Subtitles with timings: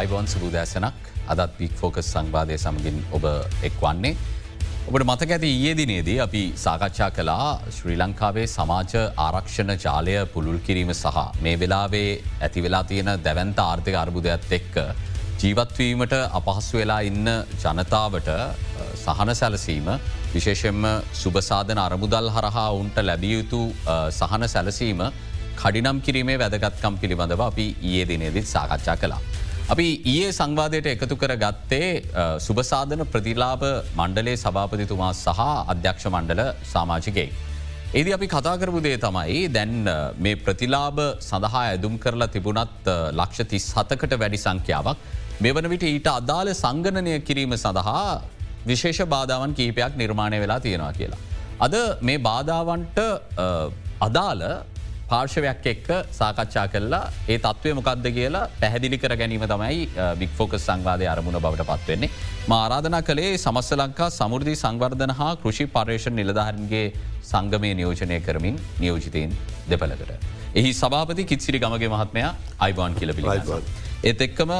[0.00, 3.24] අයිබෝන් සුබූදෑසනක් අදත් pick focus සංවාදය සමගින් ඔබ
[3.68, 4.16] එක් වන්නේ.
[4.88, 8.92] ඔබට මතක ඇති ඊයේ දිනේදී අපි සාකච්ඡා කලා ශ්‍රී ලංකාවේ සමාජ
[9.26, 12.10] ආරක්ෂණ ජාලය පුළුල් කිරීම සහ මේ වෙලාවේ
[12.40, 14.76] ඇති වෙලා තියෙන දැවන්ත ආර්ථක අර්බුදයක්ත් එක්ක.
[15.40, 17.32] ජීවත්වීමට අපහසු වෙලා ඉන්න
[17.62, 18.28] ජනතාවට
[19.04, 19.88] සහන සැලසීම
[20.34, 20.84] විශේෂෙන්ම
[21.22, 23.62] සුභසාධන අරමුදල් හරහා උන්ට ලැබියයුතු
[24.18, 25.02] සහන සැලසීම
[25.56, 29.22] කඩිනම් කිරීමේ වැදගත්කම් පිළිබඳව අපි ඊයේ දිනේදිත් සාකච්ඡා කලා.
[29.72, 31.86] අපි ඊයේ සංවාදයට එකතු කර ගත්තේ
[32.46, 33.64] සුභසාධන ප්‍රතිලාභ
[34.00, 35.40] මණ්ඩලේ සභාපතිතුමා සහ
[35.72, 36.42] අධ්‍යක්ෂ මණ්ඩල
[36.72, 37.26] සාමාජිකයි.
[37.98, 39.72] ඒදි අපි කතාකරපු දේ තමයි දැන්
[40.24, 42.86] මේ ප්‍රතිලාභ සඳහා ඇදුම් කරලා තිබුණත්
[43.20, 45.02] ලක්ෂ තිස් හතකට වැඩි සංඛ්‍යාවක්
[45.42, 48.06] මේ වන විට ඊට අදාළ සංගණනය කිරීම සඳහා
[48.70, 51.20] විශේෂ බාධාවන් කීපයක් නිර්මාණය වෙලා තියෙනවා කියලා.
[51.66, 51.74] අද
[52.08, 52.98] මේ බාධාවන්ට
[54.08, 54.46] අදාළ
[55.10, 55.88] පාර්ශවයක් එක්ක
[56.18, 57.02] සාකච්ඡා කරලා
[57.32, 59.84] ඒ තත්වය මොකක්ද කියලා පැහැදිලි කර ගැනීම තමයි
[60.20, 62.10] බික්‍ෆෝකස් සංවාධය අරමුණ බවට පත්වවෙන්නේ.
[62.52, 66.84] මාරාධනා කළේ සමස්ස ලංකා සමුෘධී සංවර්ධන හා කෘෂි පර්ේෂණ නිලධහරන්ගේ
[67.30, 69.32] සංගමය නියෝජනය කරමින් නියෝජිතයෙන්
[69.70, 70.12] දෙපලකට.
[70.58, 72.32] එහි සභාපති කිත්සිරි ගමගේ මහත්මයා
[72.66, 73.50] අයිවාන් කියල පිළිබ.
[74.08, 74.50] ඒත් එක්කම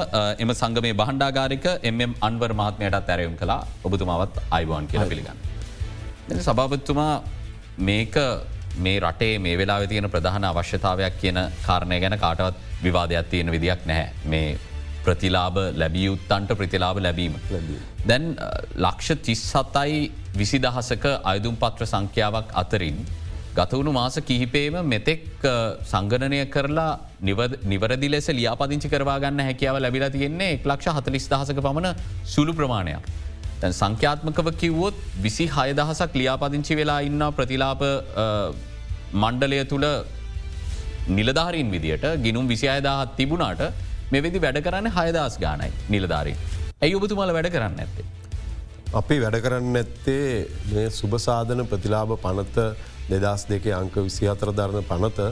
[0.44, 5.38] එම සංගමේ බහන්ඩාගාරික එම් අන්වර් මහත්මයටත් ඇරයුම් කලා ඔබතුමාවත් අයිවාන් කියල පිළිගන්න.
[6.48, 7.14] සභාපත්තුමා
[7.88, 8.14] මේක
[8.76, 14.12] මේ රටේ මේ වෙලා තියෙන ප්‍රධාන අවශ්‍යතාවයක් කියන කාරණය ගැන කාටවත් විවාදයක් තියෙන විදියක් නැහැ
[14.24, 14.48] මේ
[15.04, 17.34] ප්‍රතිලාබ ලැබියයුත්තන්ට ප්‍රතිලාබ ලැබීම.
[18.08, 18.24] දැන්
[18.76, 20.00] ලක්ෂ තිස් සතයි
[20.36, 22.98] විසි දහසක අයදුම් පත්‍ර සංඛ්‍යාවක් අතරින්
[23.56, 25.22] ගතවුණු මාස කිහිපේම මෙතෙක්
[25.84, 26.90] සංගණනය කරලා
[27.64, 33.06] නිවරදි ලෙස ලියාපදිංචි කරවාගන්න හැකියාව ලැබිලා තියෙන්නේ එක් ලක්ෂ හතලිස් දහසක පමණ සුළු ප්‍රමාණයක්.
[33.60, 37.82] තැන් සංඛ්‍යාත්මකව කිව්වොත් විසි හයදහසක් ලියාපදිංචි වෙලා ඉන්න ප්‍රතිලාප
[39.14, 39.86] මණ්ඩලය තුළ
[41.10, 43.62] නිලධාරීන් විදියට ගිනුම් විසි අයදාහත් තිබුණාට
[44.12, 46.36] මෙවෙදි වැඩ කරන්න හයදස් ගානයි නිලධාරී.
[46.82, 48.06] ඇයි ඔබතුමල වැඩ කරන්න ඇත්තේ.
[48.94, 52.66] අපි වැඩ කරන්න ඇත්තේ මේ සුභසාධන ප්‍රතිලාභ පනත
[53.10, 55.28] දෙදස් දෙකේ අංක විසි අතර ධරණ පනත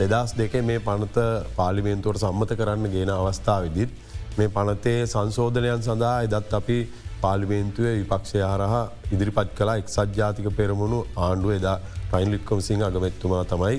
[0.00, 1.16] දෙදස් දෙකේ මේ පනත
[1.56, 3.90] පාලිමේන්තුවට සම්මත කරන්න ගෙන අවස්ථාවවිදිත්
[4.38, 6.78] මේ පනතේ සංශෝධනයන් සඳහා එදත් අපි
[7.24, 11.76] පාලිමේන්තුවේ විපක්ෂය හරහා ඉදිරිපත් කලා එක්සත් ජාතික පෙරමුණු ආණ්ඩුව එදා
[12.12, 13.76] රයින්ලික්කොම සිංහ අගමැත්තුමා තමයි.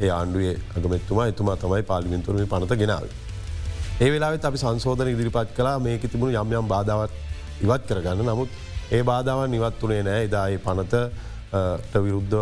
[0.00, 3.04] ඒ ආණ්ඩුවේ අගමැත්තුමා එතුමා තමයි පාලිමින්තුරම පනත ගෙනාව.
[3.96, 7.12] ඒ වෙලාත් අපි සංශෝධන ඉදිරිපත් කලා මේක තිබුණු යම් යම් බාධාවත්
[7.62, 8.22] ඉවත් කරගන්න.
[8.24, 8.50] නමුත්
[8.90, 10.22] ඒ බාධාවන් නිවත් වනේ නෑ.
[10.28, 12.38] එදාඒ පනතට විරුද්ධ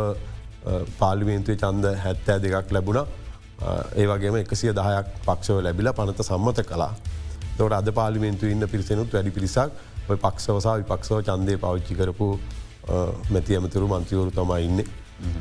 [0.98, 3.00] පාලිමේන්තුවේ චන්ද හැත්තෑ දෙකක් ලැබුණ.
[3.96, 6.92] ඒ වගේම එකසිය දහයක් පක්ෂව ලැබිල පනත සම්මත කලා
[7.58, 9.70] තොට අද පාලිමෙන්තු ඉන්න පිරිසෙනුත් වැඩි පිරිසක්
[10.10, 12.28] ඔය පක්ෂවසා විපක්ෂව චන්දය පවිච්චි කරපු
[13.34, 14.80] මැති ඇමතුරු මන්ත්‍රවරු තමා ඉන්න.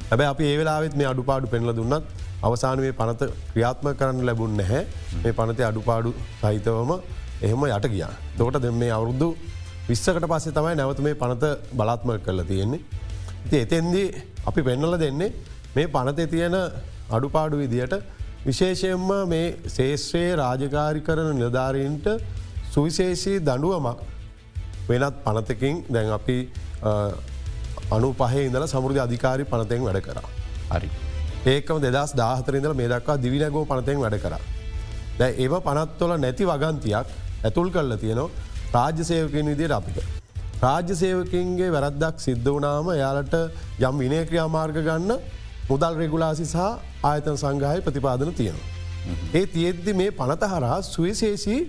[0.10, 2.06] හැබැ අපි ඒ වෙලාවෙත් මේ අඩුපාඩු පෙන්ල දුන්නත්
[2.48, 4.84] අවසානුවේ පනත ක්‍රියාත්ම කරන්න ලැබුන් නැහැ
[5.24, 6.12] මේ පනතය අඩුපාඩු
[6.42, 6.92] සහිතවම
[7.42, 8.14] එහෙම යට ගියා.
[8.40, 9.28] දොකට දෙ මේ අවුරුද්ධ
[9.90, 11.44] විස්සකට පස්සේ තමයි නැවත මේ පනත
[11.74, 12.82] බලාත්ම කරලා තියෙන්නේ.
[13.50, 14.08] ති එතෙන්දී
[14.46, 15.30] අපි පෙන්නල දෙන්නේ
[15.76, 16.58] මේ පනතේ තියෙන
[17.10, 17.96] අඩුපාඩු විදියට
[18.46, 22.08] විශේෂයෙන්ම මේ ශේෂත්‍රයේ රාජකාරි කරන නිලධාරීන්ට
[22.74, 24.00] සුවිශේෂී දඩුවමක්
[24.90, 26.38] වෙනත් පනතකින් දැන් අපි
[27.96, 30.30] අනු පහේ ඉඳල සමුෘධ අධිකාරි පනතෙන් වැඩ කරා.
[30.74, 30.90] හරි.
[31.46, 34.34] ඒකම දෙදස් දාහතරඉදල මේ දක්වා දිවිනැගෝ පනතෙන් වැඩ කර.
[35.20, 37.08] දැ ඒව පනත්වොල නැති වගන්තියක්
[37.48, 38.30] ඇතුල් කරල තියනවා
[38.76, 39.98] රාජ්‍ය සේවකින් විදියට අපිට.
[40.64, 43.36] රාජ්‍ය සේවකින්ගේ වැරද්දක් සිද්ධ වනාම යාලට
[43.88, 45.12] යම් විනය ක්‍රියාමාර්ග ගන්න
[45.70, 46.60] මුදල් රෙගුලාසි සහ
[47.10, 48.68] ආයතන සංගහය ප්‍රතිපාදන තියෙනවා.
[49.38, 51.62] ඒ තියෙද්දි මේ පනත හරහා සුවිශේෂී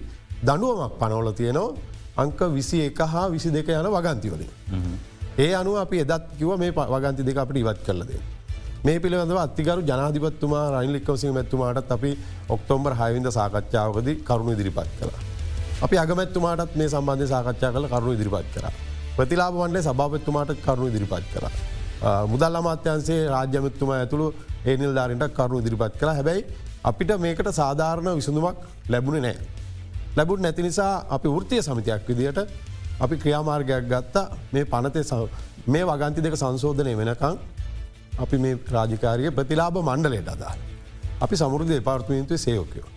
[0.48, 1.70] දඩුවමක් පනවල තියෙනවා
[2.16, 4.50] අංක විසි එක හා විසි දෙක යන වගන්තිවලින්.
[5.38, 8.12] ඒ අනුව අපි එදත් කිව මේ වගන්ති දෙක අපට ඉවත් කරලද.
[8.84, 12.10] මේ පිළිබඳව අතිකරු ජනාධිපත්තුමා රයින්ලික්කවසි මැත්තුමාටත් අපි
[12.50, 15.12] ඔක්තෝම්බර් හයවිද සාකච්ඡාවකද කරුණු ඉදිරිපත් කළ.
[15.82, 18.66] අපි අගමැත්තුමාටත් මේ සම්බන්ධය සාකච්ඡා කල කරුණු ඉදිරිපත් කර.
[19.16, 21.44] ප්‍රතිලාබ වන්ඩේ සභාපත්තුමාට කරුණු ඉදිරිපත් කර.
[22.32, 24.28] මුදල් අමාත්‍යන්සේ රාජ්‍යමත්තුමා ඇතුළු
[24.66, 26.44] ඒ නිල්ධාරට කරුණු ඉදිරිපත් කළ හැබැයි
[26.84, 28.58] අපිට මේකට සාධාරණ විසඳුමක්
[28.88, 29.36] ලැබුණ නෑ.
[30.16, 32.40] ලැබුත් නැති නිසා අපි වෘතිය සමිතියක් විදියට
[33.00, 35.04] අපි ක්‍රියාමාර්ගයක් ගත්තා මේ පනතේ
[35.66, 37.38] මේ වගන්ති දෙක සංශෝධනය වෙනකං
[38.18, 40.54] අපි මේ රාජිකාරය ප්‍රතිලාබ මණ්ඩලයට අදා.
[41.20, 42.88] අපි සමුෘධ පාර්තුවන්තුවේ සයෝකයෝ.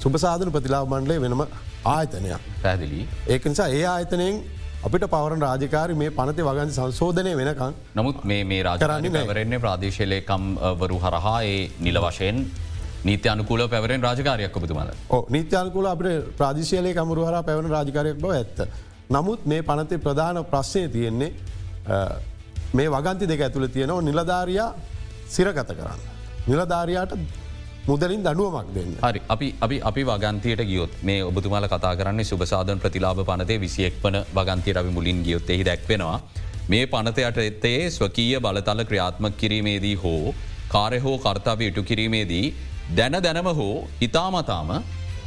[0.00, 1.42] සුපසාධන ප්‍රතිලාබ මණ්ඩලේ වෙනම
[1.86, 3.00] ආයතනයක් පැදිලි.
[3.28, 4.38] ඒක නිසා ඒ ආයතනයෙන්
[4.84, 10.44] අපිට පවරන රාජකාරි මේ පනති වගන්ති සංශෝධනය වෙනකං නමුත් මේ රාජරන්නේ පැවරෙන්නේ ප්‍රාදේශලයකම්
[10.82, 12.38] වරු හරහා ඒ නිල වශයෙන්
[13.04, 14.90] නීති අනුකූල පැවරෙන් රාජකාරයක් ඔබතුමල
[15.30, 18.58] නීත්‍යයනකුල අපට ප්‍රාදිශයලය කමරු හර පැවන රාජකාරයක් බව ඇත්ත.
[19.10, 21.32] නමුත් මේ පනතේ ප්‍රධාන ප්‍රශ්නය තියෙන්නේ
[22.74, 24.70] මේ වගන්ති දෙක ඇතුළ තියෙනවා නිලධාරයා
[25.28, 26.00] සිරගත කරන්න.
[26.46, 27.14] නිලධාරයාට
[27.86, 28.92] මුදලින් දඩුවමක් දෙන්න.
[29.02, 34.20] හරි අපි අපි අපි වගන්තයට ගියොත් මේ ඔබතුමාල කතා කරන්නේ සුභසාධන ප්‍රතිලාබ පනතේ විසියෙක් වන
[34.34, 36.20] වගන්තයට අපි මුලින් ගියොත් එහි දැක්වෙනවා.
[36.68, 40.34] මේ පනතයට එත්තේ ස්වකීය බලතල ක්‍රියාත්මක කිරීමේදී හෝ
[40.68, 42.46] කාරය හෝ කර්තාව ඉටු කිරීමේදී
[42.96, 44.70] දැන දැනම හෝ ඉතාමතාම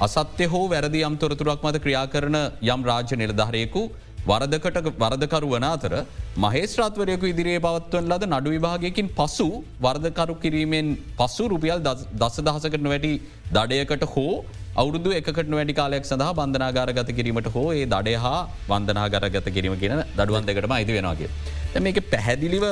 [0.05, 2.37] අසත්‍ය හෝ වැරදි යම් තොරතුරක් මත ක්‍රියා කරන
[2.67, 3.81] යම් රාජ්‍ය නිලධාරයෙකු
[4.29, 5.93] වරදකට වරදකරු වන අතර
[6.37, 9.47] මහේස්ත්‍රාත්වරයකු ඉදිරියේ පවත්වන් ලද නඩු විභාගයකින් පසු
[9.81, 13.13] වර්ධකරු කිරීමෙන් පසු රුපියල් දස දහසකට වැඩි
[13.51, 14.33] දඩයකට හෝ
[14.75, 19.77] අවුරුදු එකට වැඩි කාලයක් සඳහා බන්ධනාගාර ගත කිරීමට හෝ ඒ දඩය හා වන්දනාගර ගත කිරීම
[19.83, 21.31] කියන දඩුවන් දෙකටම අයිති වෙනවාගේ.
[21.79, 22.65] මේක පැහැදිලිව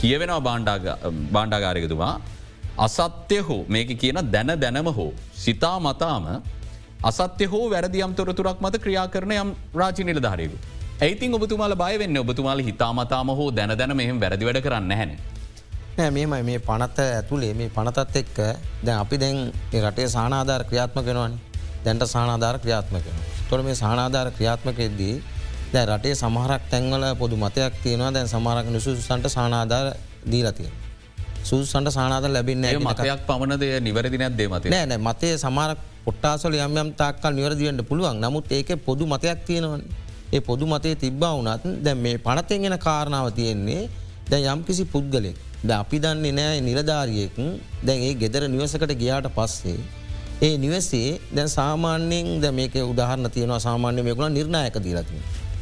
[0.00, 0.42] කියවෙනවා
[1.32, 2.12] බාණ්ඩාගාරයකතුමා
[2.80, 6.26] අසත්‍ය හෝ මේක කියන දැන දැනම හෝ සිතා මතාම
[7.02, 10.56] අසත්‍ය හෝ වැරදියම් තොරතුරක් මත ක්‍රියා කරන යම් රාචි නිලධාරයකු.
[11.00, 15.12] ඇයිතින් ඔබතුමාල බයවෙන්න ඔබතුමාල හිතාමතාම හෝ දැන දැන මෙහම වැරදි වැඩ කරන්න හැන.
[15.98, 18.36] නෑ මේමයි මේ පනත ඇතුළේ මේ පනතත් එක්ක
[18.82, 19.38] දැන් අපි දැන්
[19.84, 21.38] රටේ සානාධාර ක්‍රියාත්ම කෙනවනි
[21.84, 23.16] දැන්ට සානාධාර ක්‍රියාත්ම කෙන.
[23.48, 25.14] තොර මේ සානාධාර ක්‍රියාත්මකෙද්දී
[25.72, 29.96] දැ රටේ සමහරක් තැන්වල පොදු මතයක් තියෙනවා දැන් සමරක් නිසුසන්ට සානාධාර
[30.26, 30.70] දීලතිය.
[31.44, 34.64] සුසන්ට සානාද ලැබින්න මතයක් පමණද නිවැරදිනයක් දේ මත?
[34.66, 38.20] නෑ මතේ සමාරක් පොට්ටාසල යම් තාක්කල් නිවැරදිවෙන්ට පුළුවන්.
[38.20, 39.82] නමුත් ඒක පොදු මතයක් තියෙනවන.
[40.32, 43.88] ඒ පොදු මතේ තිබ්බා වනත් දැ මේ පනතෙන් ගෙන කාරණාව තියෙන්නේ
[44.30, 45.36] දැ යම් කිසි පුද්ගලෙක්.
[45.62, 47.36] ද අපි දන්නේ නෑ නිලධාරියෙක්.
[47.86, 49.78] දැන් ඒ ගෙදර නිවසකට ගියාට පස්සේ
[50.42, 53.60] ඒ නිවසේ දැන් සාමාන්‍යයෙන් ද මේක උදාහරන්න තියෙනවා.
[53.60, 55.20] සාමාන්‍ය මේකුණ නිර්ණයක දීලතින.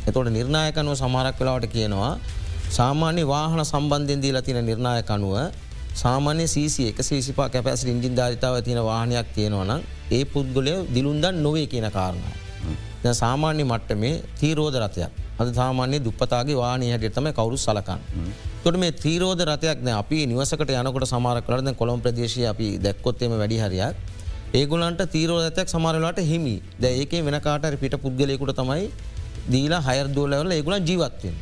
[0.08, 2.12] එතොට නිර්ණයකනුව සමහරක් වෙලාවට කියනවා
[2.70, 5.34] සාමාන්‍ය වාහන සම්බන්ධයෙන් දීලා තින නිර්ණයක අනුව
[5.94, 9.80] සාමාන්‍ය සීසි එක සීසිපා කැපැස් ඉංජින් ධරිතාව තියෙන වාහනයක් තියෙනවනම්
[10.10, 12.36] ඒ පුද්ගලය දිලුන්දන් නොවේ කියන කාරණාව.
[13.02, 18.00] ද සාමාන්‍ය මට්ට මේ තීරෝධ රථයක් අද සාමාන්‍ය දුප්පතාගේ වානය හැට තම කවරු සලකන්.
[18.64, 23.94] තොට මේ තීරෝධ රථයක් අපි නිවසකට යනකොට සමාර කරද කොළොම් ප්‍රදේශය අපි දැක්කොත්තේම වැඩි හරියක්.
[24.54, 28.90] ඒගුලන්ට තීරෝධයක් සමාරලාට හිමි ද ඒක වෙනකාට පිට පුද්ගලයකුට තමයි
[29.50, 31.34] දීලා හයර් දෝලවල ඒගුලන් ජීවත්වෙන්.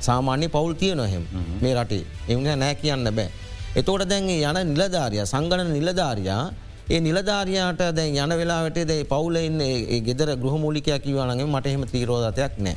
[0.00, 1.24] සාමාන්‍ය පවුල් තිය නොහෙම
[1.62, 3.30] මේ රටේ එවුන නෑ කියන්න බෑ.
[3.76, 6.42] එතෝට දැන් යන නිලධාරය සංගණ නිලධාරයා
[6.86, 9.62] ඒ නිලධාරයාට දැන් යන වෙලාට දැ පවුල ඉන්න
[10.06, 12.76] ගෙදර ගෘහමූලිකයක් කිවනගේ මට එහෙම තීරෝධතයක් නෑ.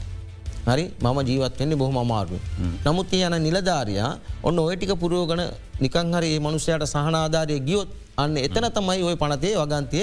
[0.68, 2.40] හරි මම ජීවත්වෙන්නේ බොහොම අමාරුව.
[2.86, 4.10] නමුත් යන නිලධාරයා
[4.44, 5.44] ඔන්න ඔයටික පුරුවගන
[5.80, 10.02] නිකං හරි ඒ මනුස්සයට සහනාධාරය ගියොත් අන්න එතන තමයි ඔය පනතේ වගන්තය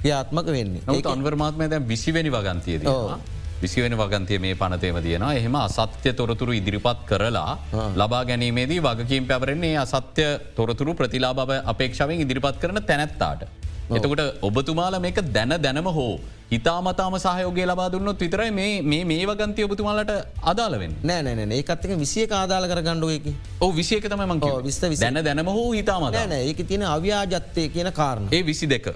[0.00, 0.82] ක්‍රියාත්මක වෙන්නේ.
[1.14, 2.88] අන්වර්මාත්මය දැ විසිවැනි වගන්තියද.
[3.62, 7.52] විසිවෙන වගන්තය මේ පනතේම තියෙනවා එහෙම අසත්‍ය තොරතුරු ඉදිරිපත් කරලා
[7.96, 10.26] ලබා ගැනීමේදී වගකින් පැවරෙන්නේ අසත්‍ය
[10.56, 13.42] තොරතුරු ප්‍රතිලාබ අපේක්ෂාවෙන් ඉදිරිපත් කරන තැනැත්තාට.
[13.90, 16.12] එතකොට ඔබතුමාල මේක දැන දැනම හෝ
[16.52, 20.12] හිතාමතාම සහයෝගේ ලබා දුන්නොත් විතරයි මේ මේ වගන්තය ඔබතුමාලට
[20.52, 25.70] අදාලවෙන් නෑනෑ ඒකත්ක විසිය ආදාල කර ගණ්ඩුවකි ඕ විසියක තම මං විස්ත දැන දැනම හෝ
[25.70, 28.28] හිතාම නෑ ඒක තියෙන අව්‍යාජත්තය කියන කාරණ.
[28.32, 28.90] ඒ විසි දෙක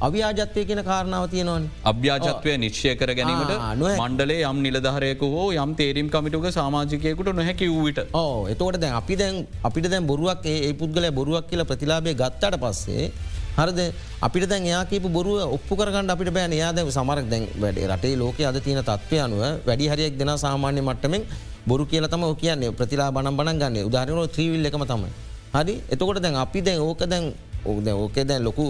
[0.00, 1.70] අව්‍යාජත්තය කියන කාරණාව තියෙනවන.
[1.84, 3.54] අභ්‍යාජත්වය නිශ්ෂය කර ගැනීමට
[4.00, 9.42] මණ්ඩලේ යම් නිලධහරයක හෝ යම් තේරීම් කමිටුක සාමාජිකයකුට නොහැකි වූවිට ඕ එතවට දැන් අපි දැන්
[9.62, 13.10] අපිට දැන් බොරුවක් ඒ පුද්ගල බොරුවක් කියලා ප්‍රතිලාබේ ගත්තට පස්සේ
[13.58, 13.80] හරද
[14.22, 16.52] අපිට දැන් යාකීප බොරුව ඔප්පු කරගන්න අපිට බෑන.
[16.52, 21.22] යාද සමරක් දැන් වැඩ රටේ ලෝක අද තියෙන තත්වය අනුව වැඩි හරියක් දෙෙන සාමාන්‍ය මට්ටමෙන්
[21.66, 22.70] බොරු කියලතම කියන්නේ.
[22.72, 25.10] ප්‍රතිලා බණ බණ ගන්න උදාහරනෝ ත්‍රීවිල් එකම තමයි.
[25.56, 25.74] හරි?
[25.90, 27.34] එතකොට දැන් අපි දැන් ඕක දැන්
[27.64, 28.66] ඕද ඕකේ දැන් ලොකු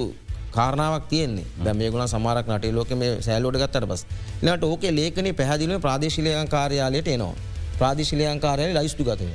[0.57, 1.47] කාරනාවක් තියන්නේ.
[1.65, 4.03] දැමේගුණ සමාරක් නටේ ලෝක මේ සෑලෝට ගත්තට පස්
[4.43, 7.35] නට ඕක ලේකනේ පැහදිලිම ප්‍රාදේශිලයන් කාර්යාලයට එනවා.
[7.79, 9.29] ප්‍රාදේශිලයන් කාරය ලයිස්ටු ගතය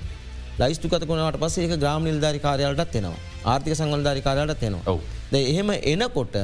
[0.61, 3.19] ලයිස්ටු කතකුණට පස ඒක ග්‍රාම නිල්ධරි කාරයාලටත් එෙනවා.
[3.45, 4.97] ආර්ථික සංගල්ධරි කාරයට එනවා
[5.33, 6.35] ද එහෙම එනකොට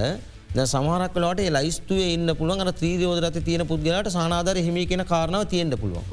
[0.72, 6.06] සමහරක් කලට ලයිස්තුවේ ඉන්න පුළුවන් අර ත්‍රීරෝදරත තියෙන පුද්ගලට සානාදර හිමි කියෙන කාරණාව තියෙන්ට පුළුවන්.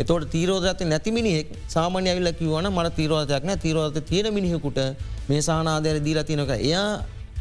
[0.00, 4.78] එතවට තීරෝදරත නැතිමිනිෙක් සාමාන්‍ය ඇවිල්ල කිවන මට තීරෝධයක්න තීරෝධ තියෙන මිනිහෙකුට
[5.30, 6.86] මේ සානාදර දීලා තියනක එයා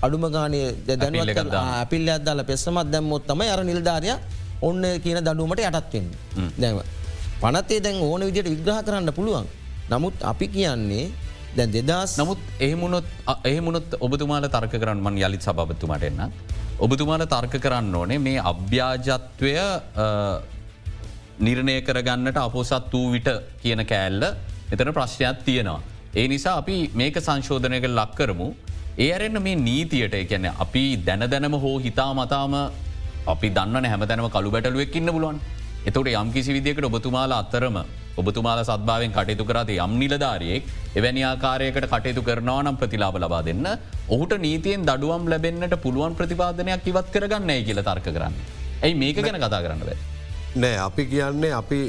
[0.05, 1.53] අඩුම ගානය දැනුවත්
[1.83, 4.11] අපිල්ල අදදාල පෙස්සමත් දැම්මොත් තමයි අර නිල්ධාරය
[4.61, 6.07] ඔන්න කියන දඩුවමට යටත්වෙන්
[6.61, 6.77] දැව.
[7.41, 9.45] පනතේ දැන් ඕන විදියට විග්‍රහ කරන්න පුළුවන්.
[9.91, 11.05] නමුත් අපි කියන්නේ
[11.57, 13.07] දැන් දෙදස් නමුත් එහමුණොත්
[13.43, 16.21] එහමුණොත් ඔබතුමාල තර්ක කරන්න මන් යළිත් සභපතුමට එන්න.
[16.79, 19.53] ඔබතුමාල තර්ක කරන්න ඕනේ මේ අභ්‍යාජත්වය
[21.39, 23.29] නිර්ණය කරගන්නට අපොසත් වූ විට
[23.61, 24.23] කියන කෑල්ල
[24.73, 25.81] එතන ප්‍රශ්නයක් තියෙනවා.
[26.15, 28.47] ඒ නිසා අපි මේක සංශෝධනයක ලක්කරමු.
[28.97, 32.55] ඒ අරෙන්න්න මේ නීතියට එකැන අපි දැන දැනම හෝ හිතා මතාම
[33.27, 35.39] අපි දන්න හැමතැනම කළු බැටලුවක් ඉන්න බුලුවන්
[35.85, 37.77] එතට යම් කිසි විදිකට ඔබතුමාලා අත්තරම
[38.21, 40.63] ඔබතුමාල සත්භාවෙන් කටයුතු කරති යම් නිලධාරයෙක්
[40.95, 43.67] එවැනි ආකාරයකට කටයුතු කරනවා නම් ප්‍රතිලාබ ලබා දෙන්න
[44.09, 48.35] ඔහුට නීතියෙන් දඩුවම් ලැබෙන්න්නට පුළුවන් ප්‍රතිපාදනයක් ඉවත් කරගන්න කියල තර්ක කරන්න.
[48.83, 49.97] ඇයි මේක ගැන කතා කරන්න බෑ.
[50.55, 51.81] නෑ අපි කියන්නේ අපි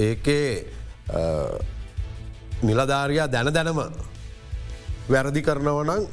[0.00, 0.48] ඒකේ
[2.62, 3.80] නිලධාරයා දැන දැනම
[5.08, 6.06] වැරදි කරනවනං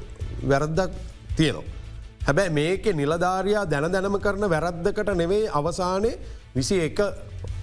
[0.44, 0.92] වැරද්දක්
[1.36, 1.64] තියෙනවා.
[2.28, 6.12] හැබැයි මේක නිලධාරයා දැන දැනම කරන වැරද්දකට නෙවෙයි අවසානය
[6.56, 7.00] විසි එක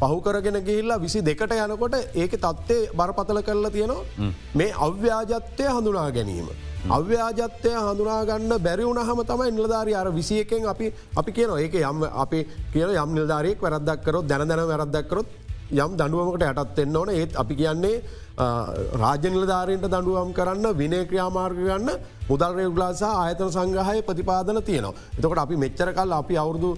[0.01, 4.33] පහුකරගෙන ගිහිල්ලා විසි දෙකට යනකොට ඒක තත්ත්ේ බරපතල කරලා තියෙනවා.
[4.55, 6.49] මේ අව්‍යාජත්වය හඳුනා ගැනීම.
[6.89, 12.95] අව්‍යාජත්වය හඳුනාගන්න බැරි වුණහම තමයි නිලධාරී අර විසියකෙන් අපි අපි කියන ඒක යම් අපි කියන
[12.95, 15.27] යම් නිල්ධාරයෙක් වැරදක් කරොත් දැන දැන වැරදක් කරොත්
[15.71, 17.97] යම් දඩුවමකට යටත් එන්න ඕන ඒත් අපි කියන්නේ
[18.39, 21.89] රාජ්‍ය නිලධාරයට දඩුවම් කරන්න විනය ක්‍රියාමාර්ග ගන්න
[22.29, 24.95] මුදල් රේගලාසා ආයතන සංග්‍රහය ප්‍රතිපාදන තියනවා.
[25.17, 26.71] එතකොට අපි මෙච්චර කල් අපි අවුරුදු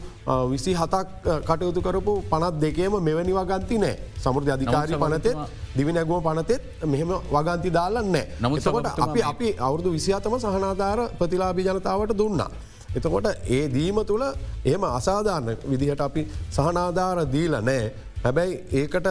[0.48, 5.36] විසි හතක් කටයුතු කරපු පනත් දෙකේම මෙවැනි වගන්ති නෑ සමුෘධ අධිකාරි පනතෙත්
[5.76, 12.50] දිවි නැගුව පනතෙත් මෙහෙම වගන්ති දාලන්න නමුත්කොට අපි අපි අවුරුදු විසිහතම සහනාධාර ප්‍රතිලාබි ජනතාවට දුන්නා.
[12.90, 14.24] එතකොට ඒ දීම තුළ
[14.64, 17.84] එහෙම අසාධාරණ විදිහට අපි සහනාධාර දීල නෑ
[18.24, 19.06] හැබැයි ඒකට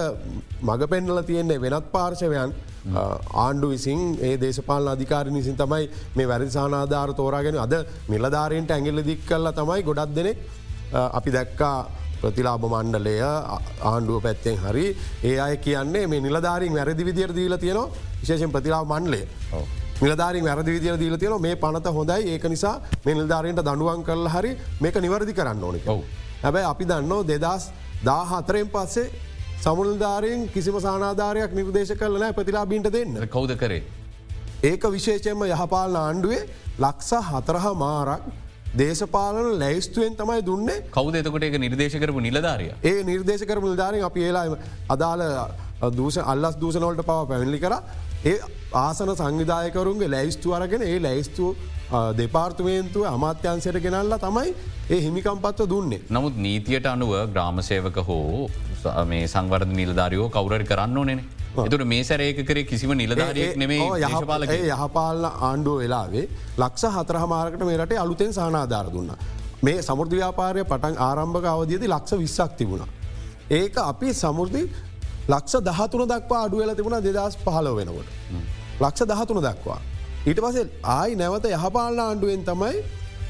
[0.62, 2.52] මඟ පෙන්නල තියෙන්නේ වෙනත් පාර්ශවයන්.
[3.46, 5.86] ආණ්ඩු විසින් ඒ දේශපාල අධිකාර විසින් තමයි
[6.18, 7.74] මේ වැරදි සහනාධාර තෝරාගෙන අද
[8.14, 10.38] මිලධාරයෙන්ට ඇගිල්ල දික් කල්ල තමයි ගොඩක් දෙනෙක්
[11.20, 11.76] අපි දැක්කා
[12.22, 13.16] ප්‍රතිලාබ මණ්ඩලය
[13.90, 14.86] ආණ්ඩුව පැත්තෙන් හරි.
[15.30, 19.26] ඒ අය කියන්නේ මේ නිලධාරින් වැරදි විදිර දීල තියෙනවා විශේෂෙන් ප්‍රතිලාව මණ්ඩලේ.
[20.02, 22.76] නිලධාරින් වැරදි විදිර දීල තියෙන මේ පනත හොඳයි ඒක නිසා
[23.06, 24.52] මේ නිල්ධාරයට දඩුවන් කරල හරි
[24.84, 25.86] මේක නිවැරදි කරන්න ඕනික.
[26.44, 27.64] හැබැයි අපි දන්නෝ දෙදස්
[28.04, 29.10] දා හතරෙන් පස්සේ
[29.60, 33.16] සමුල්ධාරයෙන් කිසිම සානාධාරයක් නිර්දේශ කරලනෑ ප්‍රතිලාබීන්ට දෙන්න.
[33.30, 33.84] කෞද කරේ.
[34.64, 36.44] ඒක විශේෂයෙන්ම යහපාලන ආණ්ඩුවේ
[36.80, 38.30] ලක්ෂ හතරහ මාරක්
[38.74, 40.84] දේශපාලන ලැයිස්තුවෙන් තමයි දුන්නේ.
[40.92, 42.70] කවද එතකොට එක නිර්දේශ කරපු නිලධාරය?
[42.84, 44.56] ඒ නිර්දේශ කරපු නිධාරෙන් අපි ඒලාම
[44.90, 45.26] අදාළ
[45.98, 47.76] දූෂ අල්ලස් දූෂනවලට පව පැමිලි කර.
[48.26, 48.38] ඒ
[48.76, 51.56] ආසන සංවිධායකරුන්ගේ ලැයිස්තු අරගෙන ඒ ලැයිස්තු
[51.92, 54.54] දෙපාර්තුවේන්තුව අමාත්‍යන්සයට ගෙනල්ලා තමයි
[54.90, 56.02] ඒ හිමිකම්පත්ව දුන්නේ.
[56.10, 58.50] නමුත් නීතියට අනුව ග්‍රාමසේවක හෝ
[59.08, 61.22] මේ සංවර්ධ නිලධාරයෝ කවුරට කරන්න ඕනෙන.
[61.58, 66.26] එතුට මේ සැරේක කරේ කිසිම නිලධාරයක් නෙමේ යහපාලක යහපාලන ආණ්ඩුව වෙලාවේ
[66.58, 69.12] ලක්ෂ හතරහමාරකට මේ රටේ අලුතෙන් සහනාධාර දුන්න.
[69.62, 72.84] මේ සමුෘධ්‍යාපාරය පටන් ආරම්භක අවධියද ලක්ෂ විස්සක් තිබුණ.
[73.52, 74.64] ඒක අපි සමුෘධි
[75.28, 78.10] ලක්ෂ දහතුන දක්වා අඩුවල තිබුණ දෙදස් පහලව වෙනකොට.
[78.80, 79.82] ලක්ෂ දහතුන දක්වා.
[80.20, 82.80] ඊට පසේ ආයි නැවත යහපාලන ආණ්ඩුවෙන් තමයි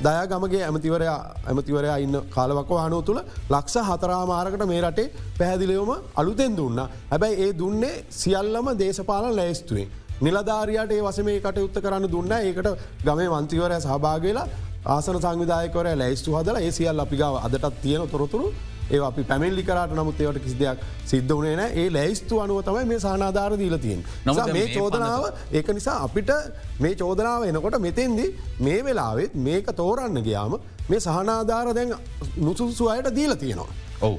[0.02, 3.20] දයාගමගේ ඇමතිවරයා ඇමතිවරයා ඉන්න කාලවක වානෝ තුළ
[3.50, 6.80] ලක්ෂ හතරාමාරකට මේ රටේ පැහැදිලියවම අලුතෙන් දුන්න.
[7.12, 9.92] හැබැයි ඒ දුන්නේ සියල්ලම දේශපාලන ලැස්තුවෙන්.
[10.22, 12.70] නිලධාරයට ඒ වසමේ කටයුත්ත කරන්න දුන්න ඒකට
[13.06, 14.48] ගමේ වන්තිවරය සහභාගලා
[14.88, 18.48] ආසන සංවිධායකවරය ලැස්තු හදල ඒ සියල් අපිගාව අදටත් තියෙන තොරතුරු
[18.92, 22.86] ඒ අපි පැමිල්ලි කරට නමුත් ඒවට කිසි දෙයක් සිද්ධ වනේ නෑ ඒ ලැයිස්තු අනුව තමයි
[22.92, 24.02] මේ සානාධාර දීලතියෙන්.
[24.26, 26.32] නම මේ චෝදනාව ඒක නිසා අපිට
[26.80, 28.26] මේ චෝදනාව එනකොට මෙතෙන්දි
[28.60, 30.58] මේ වෙලාවෙත් මේක තෝරන්න ගයාම
[30.90, 31.96] මේ සහනාධාර දැන්
[32.40, 33.72] නුසුසු අයට දීල තියෙනවා.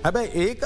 [0.05, 0.65] හැබැයි ඒක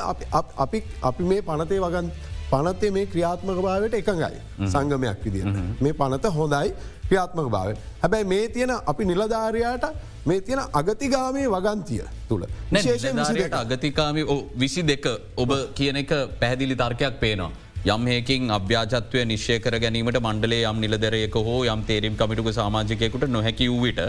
[0.58, 2.10] අපි මේ පනතේ වගන්
[2.50, 5.46] පනතේ මේ ක්‍රියාත්මක භාවට එකඟයි සංගමයක් විදිර.
[5.80, 6.74] මේ පනත හොඳයි
[7.08, 7.68] ක්‍රියාත්මක භාව.
[8.02, 9.86] හැබැයි මේ තියෙන අපි නිලධාරයාට
[10.26, 14.22] මේ තියෙන අගතිගාමේ වගන්තිය තුළ විශේෂයට අගතිකාම
[14.56, 15.06] විසි දෙක
[15.36, 17.52] ඔබ කියන එක පැහැදිලි තර්කයක් පේනවා.
[17.86, 24.00] යම්හයකින් අභ්‍යාජත්වය නිශ්ෂය කර ගැනීමට මණ්ඩලේ යම් නිලදරයක හෝ යම් තේරම් කමිටුක සාමාජිකයකුට නොහැකි වූවිට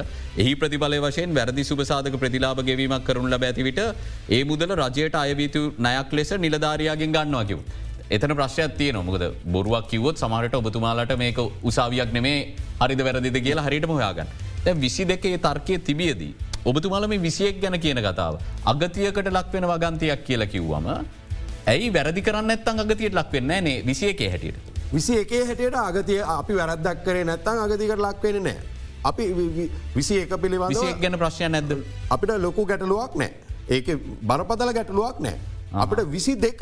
[0.41, 3.81] එහි ප්‍රතිබල වශයෙන් වැරදි සුපසාධක ප්‍රතිලාබ ගෙවීමක් කරුණ ලබ ඇතිවිට
[4.29, 7.59] ඒ මුදල රජයට අයවීතු නයක් ලෙස නිලධාරයාගෙන් ගන්නවාකිව.
[8.09, 13.87] එතන ප්‍රශ්යක් තිය නොමුකද බොරුවක් කිවොත් සමහට ඔබතුමාලට මේක උසාවියක් නෙමේ හරිද වැරදිද කියලා හරිට
[13.87, 14.27] හොයාගන්න.
[14.75, 16.35] විසි දෙකේ තර්කය තිබියදී.
[16.65, 18.39] ඔබතුමාල මේ විසියෙක් ගැන කියන කතාව.
[18.65, 20.87] අගතියකට ලක්වෙන වගන්තයක් කියලා කිව්වම
[21.67, 24.75] ඇයි වැරදි කරන්න ඇත්තන් අගතියට ලක්වෙන්න නේ විසියකේ හැටියට.
[24.93, 28.57] විසි එකේ හැටියට අගතිය අපි වැරද්දක් කරේ නැත්තන් අගතිකට ලක්වෙන නෑ.
[29.03, 29.23] අපි
[29.95, 30.33] විසි එක
[30.69, 31.71] විසියක් ගැන ප්‍රශ්ය නැද.
[32.09, 33.31] අපිට ලොකු ගැටලුවක් නෑ.
[33.69, 33.87] ඒක
[34.21, 35.39] බරපතල ගැටලුවක් නෑ.
[35.73, 36.61] අපිට විසි දෙක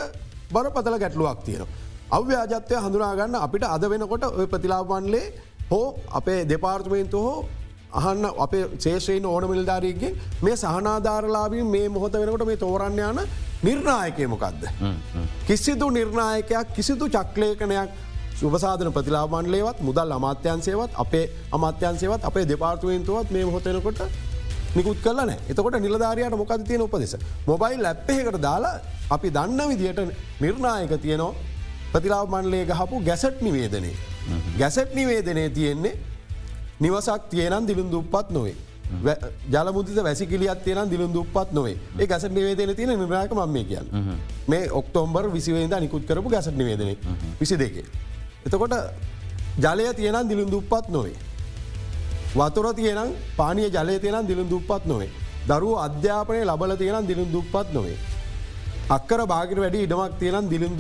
[0.53, 1.81] බරපතල ගැටලුවක් තියෙනවා.
[2.12, 5.25] අව්‍යාජත්වය හඳුනාගන්න අපිට අද වෙනකොට ඔය ප්‍රතිලාබන්ලේ
[5.72, 7.38] හෝ අපේ දෙපාර්තුමේන්තු හෝ
[7.93, 13.19] අහන්න අපේ ශේෂයෙන් ඕන මිල්ධාරීගේ මේ සහනාධාරලාබී මේ මොහොත වෙනකොට මේ තෝරන්න යන
[13.63, 14.63] නිර්ණායකය මොකක්ද.
[15.48, 17.89] කිසිදු නිර්ණායකයක් කිසිදු චක්ලේකනයක්
[18.36, 24.01] සුපසාධන ප්‍රතිලාබන්ලේවත් මුදල් අමාත්‍යන්සේවත් අපේ අමාත්‍යන්සේවත් අපේ දෙපාර්තුවෙන්තුවත් මේ හොතනකොට
[24.75, 27.15] නිකුත් කරලන එතකොට නිලධාරයට මොකද තියෙන උපදෙස.
[27.48, 30.00] මොබයිල් ලැප්පහකට දාලා අපි දන්න විදියට
[30.42, 31.34] නිර්ණායක තියනවා
[31.94, 33.96] ප්‍රතිලාව මණ්ලේ ගහපු ගැසට් නිවේදනේ.
[34.58, 35.98] ගැසට් නිවේදනය තියෙන්නේ
[36.80, 38.56] නිවසක් තියනම් දිළුම් දුප්පත් නොවේ.
[39.50, 43.88] ජලමුතිත වැසිකිලියත් තියෙන දිළුම් දුප්පත් නොවේ ඒ ගැසට නිවේදන තියෙන නිර්ාක මම්මේ කියන්න
[44.48, 46.98] මේ ඔක්තෝම්බර් විසිවේද නිකුත් කරපු ගැසට නිවේදන
[47.39, 47.86] විසි දෙකේ.
[48.46, 48.74] එතකොට
[49.58, 51.15] ජලය තියෙනම් දිළුම් දුප්පත් නොවේ.
[52.36, 55.12] වතුර තියනම් පානිය ජලය තියෙනම් දිළුම් දුප්පත් නොවේ.
[55.48, 57.98] දරුව අධ්‍යාපනය ලබල තියෙනම් දිළුම් දුප්පත් නොවේ.
[58.90, 60.74] අක්කර බාගට වැඩි ඉඩමක් තියෙන දිලින්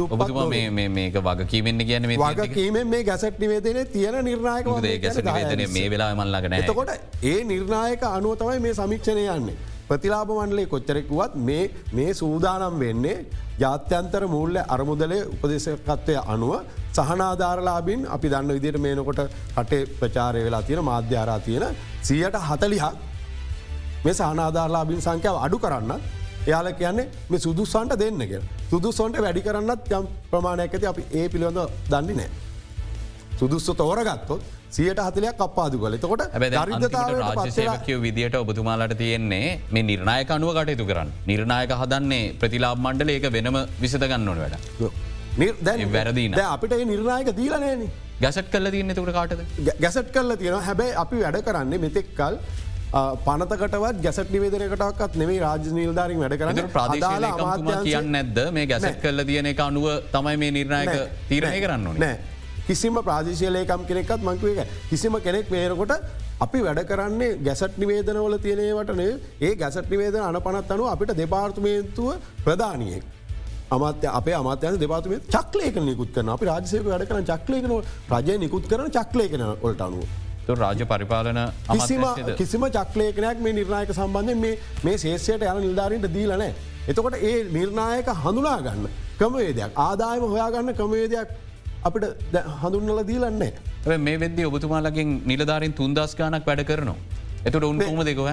[0.75, 4.65] මේ මේක වගකීමෙන්න්න කියන මේ වගකීමෙන් මේ ගැසට් නිවේදන තියෙන නිර්ණයක
[5.03, 6.91] ගැස නිවේදනය මේ වෙලා මල්ලගෙන එතකොට
[7.23, 9.55] ඒ නිර්ණයක අනුව තමයි මේ සමික්ෂණය යන්නේ.
[9.87, 13.17] ප්‍රතිලාබ මණ්ඩලේ කොච්චරෙකුවත් මේ මේ සූදානම් වෙන්නේ
[13.59, 16.53] ජාත්‍යන්තර මූල්‍ය අරමුදලේ උපදේශකත්වය අනුව
[16.93, 19.21] සහනාධාරලාබින් අපි දන්න විදිට මේනකොට
[19.55, 21.65] කටේ ප්‍රචාරය වෙලා තියෙන මාධ්‍යාරා තියෙන
[22.01, 22.85] සියට හතලිහක්
[24.05, 25.93] මේ සහනාධාරලාබින් සංඛ්‍යාව අඩු කරන්න
[26.45, 28.41] එයාල කියන්නේ මේ සුදුස්සන්ට දෙන්න කිය.
[28.71, 32.29] සුදුස්සොන්ට වැඩි කරන්නත් යම් ප්‍රමාණයක් ඇති අපි ඒ පිළිබඳ දන්නේ නෑ.
[33.39, 36.23] සුදුස්ස තෝරගත්තොත් සියට හතලයක් අපාදු කල තකොට
[37.21, 41.09] රාජසේවකයෝ විදිට ඔබතුමාලට තියෙන්නේ මේ නිර්ණයක අනුව කටයුතු කරන්න.
[41.27, 45.02] නිර්ණයක හදන්නේ ප්‍රතිලාබ මණ්ඩල ඒක වෙනම විසත ගන්නවන වැඩ.
[46.33, 47.87] ද අපිට ඒ නිර්ණයක දීලනෑන
[48.19, 49.41] ගැසට් කල තියන්න තුකට කාටද.
[49.79, 52.37] ගැසට් කරල තියෙන හැබැයි අපි වැඩ කරන්නේ මෙතෙක්කල්
[53.23, 56.69] පනතකටවත් ගැසට නිවේදනකටක්ත් නෙේ රාජ නිල්ධාරින් වැඩ කරන්න.
[56.69, 58.37] ප්‍රාදේශ කියන්න නැද්ද?
[58.51, 60.93] මේ ගැසට් කල්ල තියෙන එක අනුව තමයි මේ නිර්ණයක
[61.29, 62.19] තීරණය කරන්න නෑ
[62.67, 64.61] කිසිම ප්‍රාදේශයලයකම් කෙනෙක්ත් මංකුව
[64.91, 65.95] කිසිම කෙනෙක් වේරකොට
[66.39, 69.09] අපි වැඩ කරන්නේ ගැසට් නිවේදනවල තියනවටනේ
[69.41, 72.13] ඒ ගැසට් නිවේදන අන පනත් අනු අපිට දෙපාර්තුමේන්තුව
[72.45, 73.03] ප්‍රධානියෙක්.
[73.75, 77.73] අමත්‍ය අප අමතයන දෙපාතුමේ චක්ලේක නිකුත් කරන අපි රාජසයක වැඩ කරන චක්ලේකන
[78.13, 80.03] රජය නිකුත් කරන චක්ලේකන ඔල්ට අනුව.
[80.61, 81.39] රාජ පරිපාලන
[81.71, 82.03] කිසිම
[82.37, 84.35] කිසිම චක්ලේකනයක් මේ නිර්ණයක සම්බන්ධය
[84.83, 86.51] මේ ශේෂයට යන නිල්ධාරීන්ට දීලනෑ.
[86.89, 88.87] එතකොට ඒ නිර්ණයක හඳුනා ගන්න
[89.19, 91.29] ක්‍රමවේදයක් ආදායම හොයාගන්න ක්‍රමවේදයක්
[91.83, 92.05] අපිට
[92.61, 93.51] හඳුන්නල දීලන්නේ.
[93.99, 96.97] මේ වෙද ඔබතුමාලකින් නිලධාරින් තුන්දස් ගානක් වැඩ කරනවා.
[97.45, 98.27] එතුට උන් කොම දෙකව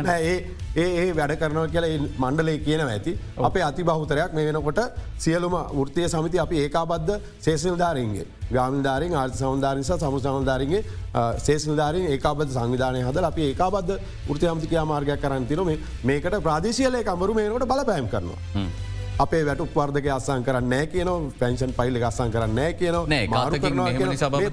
[0.77, 3.13] ඒ ඒ වැඩ කරනව කියලා මණ්ඩලේ කියන ඇති.
[3.39, 4.81] අපේ අති බහුතරයක් මේ වෙනකොට
[5.19, 7.15] සියලුම ෘතිය සමිති අපි ඒකාබද්ධ
[7.47, 10.83] සේසිල්ධාරන්ගේ ගාමිධාරින් ආර්ථ සෞන්ධාරිනිසා සමු සමධාරන්ගේ
[11.39, 13.93] සේසිල්ධාරින් ඒකාබද සංවිධානය හද අපි ඒකාබද්ධ
[14.35, 15.67] ෘති අමතිකයා මාර්ගයක් කරන්න තින
[16.05, 18.41] මේකට ප්‍රාදේශයලය කමරු මේකට බලපෑම් කරනවා.
[19.23, 21.09] අපේ වැටු වර්දක අසං කරන්න කියන
[21.41, 22.97] පැන්ෂන් පයිල්ල අසං කරන්න කියන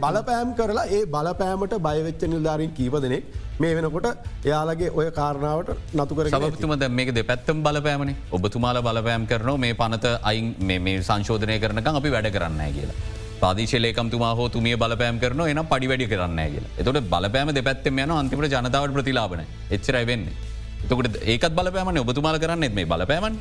[0.06, 3.28] බලපෑම් කරලා ඒ බලපෑමට බයවෙච්ච නිල්ධාරින් කීපදනෙක්
[3.64, 4.08] මේ වෙනකොට
[4.50, 5.70] එයාලගේ ඔය කාරණාවට
[6.00, 8.12] නතුකර සබතුම ද මේක දෙ පැත්තම් බලපෑමන.
[8.32, 12.98] ඔබතුමාල බලපෑම් කරනවා මේ පනත අයින් මේ සංශෝධනය කරනකම් අපි වැඩ කරන්න කියලා.
[13.42, 16.74] පාදිශලේකම්තුමා හෝ තුමිය බලපෑම් කරන එන පඩි වැඩි කරන්න කියලා.
[16.82, 19.44] එතොට බලපෑම දෙපැත්තම යන අන්තිමට ජනතාවට ප්‍රතිලාබන
[19.76, 20.36] එච්චරයි වෙන්නේ.
[20.84, 23.38] එතකොට ඒකත් බලපෑමන ඔබතුමාල කරන්න එත් මේ බලපෑමන්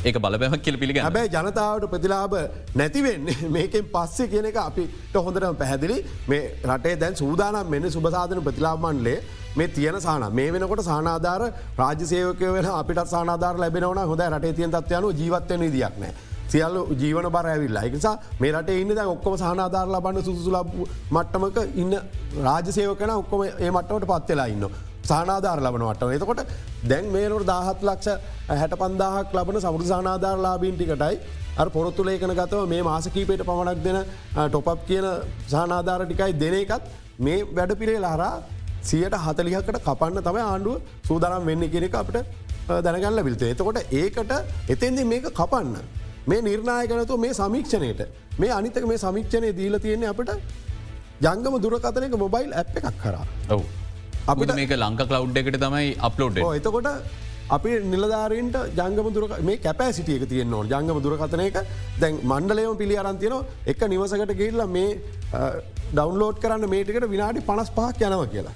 [0.00, 2.34] ඒක බලපෑමක් කියල පිළිග හැබැයි ජනතාවට ප්‍රතිලාබ
[2.74, 5.96] නැතිවෙන්නේ මේකෙන් පස්සේ කියන එක අපිට හොඳටම පැහැදිලි.
[6.28, 9.18] මේ රටේ දැන් සූදානම් මෙන්න සුභසාධන ප්‍රතිලාබමන්ලේ
[9.56, 11.42] මේ තියන සාන මේ වෙනකොට සානාධාර
[11.76, 16.12] රාජසයකය වෙන අපිට සානාධාර ලැබෙනවන හොඳ රටේ තියන් තත්වයනු ජීවත්වන දියක් නෑ.
[16.48, 17.84] සියල්ල ජීවන බර ඇවිල්ලා.
[17.84, 20.60] එකසා මේ රට ඉන්න ද ඔක්කොම සහනාධාර ලබන්න සුසුල
[21.10, 21.98] මට්ටමක ඉන්න
[22.44, 24.70] රාජසයකන ඔක්කොම ඒ මට්ටමට පත්වෙලා ඉන්න.
[25.10, 26.42] සානාධාර ලබනවට එතකොට
[26.84, 28.08] දැන් මේනොට දාහත් ලක්ෂ
[28.52, 31.16] හැට පන්දාහක් ලබන සමුෘ සානාධාර ලාබීන්ටිකටයි
[31.56, 33.98] අ පොරොත්තු ලේකන ගතව මේ මාසකීපයට පමණක් දෙන
[34.46, 35.06] ටොපප් කියන
[35.48, 36.84] සානාධාර ටිකයි දෙන එකත්
[37.20, 38.34] මේ වැඩ පිරේ ලහරා
[38.82, 40.76] සියට හතලිහකට කපන්න තමයි ආණ්ඩුව
[41.08, 42.18] සූදානම් වෙන්න කෙනෙක අපට
[42.68, 43.42] දැනගන්න විල්ත.
[43.44, 44.32] එතකොට ඒකට
[44.68, 45.76] එතෙන්දි මේක කපන්න.
[46.26, 48.00] මේ නිර්ණයගනතු මේ සමීක්ෂණයට
[48.38, 50.30] මේ අනිතක මේ සමීක්ෂණය දීල තියෙන්නේ අපට
[51.20, 53.26] ජංගම දුරකතනක මොබයිල් ඇප් එකක් කරා.
[53.50, 53.64] ඔවු.
[54.28, 56.88] අපිට මේක ලංක කලව් එකට තමයි අප්ලෝඩ් එතකොට
[57.50, 61.56] අපි නිලධාරීන්ට ජංගම දුර මේ කැපෑසිටියක තියෙන් ඕන ජංගම දුරකතනයක
[62.02, 63.36] දැන් මණ්ඩලයම පිළි අරන්තියන
[63.66, 64.90] එක නිවසකට ගේල්ල මේ
[65.92, 68.54] ඩවන්ලෝඩ් කරන්න මේටකට විනාඩි පනස් පහක් යනව කියලා.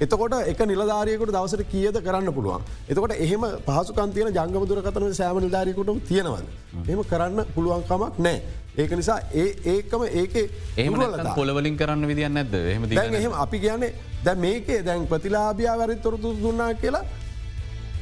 [0.00, 2.62] එතකොට එක නිලධාරයකුට දවසට කියද කරන්න පුළුවන්.
[2.88, 6.46] එතකොට එහෙම පහසුකන්තියන ජංගම දුරකතන සෑම නිධාරයකුටම තියෙනවද.
[6.86, 8.42] එම කරන්න පුළුවන්කමක් නෑ.
[8.78, 10.34] ඒක නිසා ඒ ඒකම ඒක
[10.76, 10.94] ඒම
[11.38, 12.84] පොලවලින් කරන්න විදින්න නැද එහම
[13.20, 17.04] එහෙම අපි කියන්නේ දැ මේකේ දැන් ප්‍රතිලාභියා වැරි තොරතු දුන්නා කියලා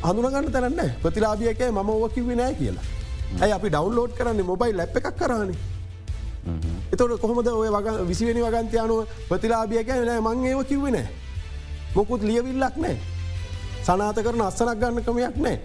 [0.02, 2.84] හඳුනගන්න තරන්න ප්‍රතිලාභියකය මම ඕව කිව්වි නෑ කියලා.
[3.42, 5.56] ඇයි අපි ඩවන්ලෝඩ් කරන්න මොබයි ලැප් එකක් කරන්නේ.
[6.92, 11.06] එතට කොහොමද ඔය වග විසිවනි වගන්තයනුව ප්‍රතිලාභියක නෑ මං ඒව කිව්ව නෑ.
[11.94, 12.96] මොකුත් ලියවිල්ලක් නෑ.
[13.86, 15.56] සනාත කරන අස්සනක් ගන්න කමයක් නෑ.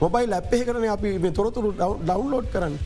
[0.00, 2.78] මොබයි ලැප්පේ කරන අපි තොරතුරු ඩවන්ලෝඩ් කරන්න.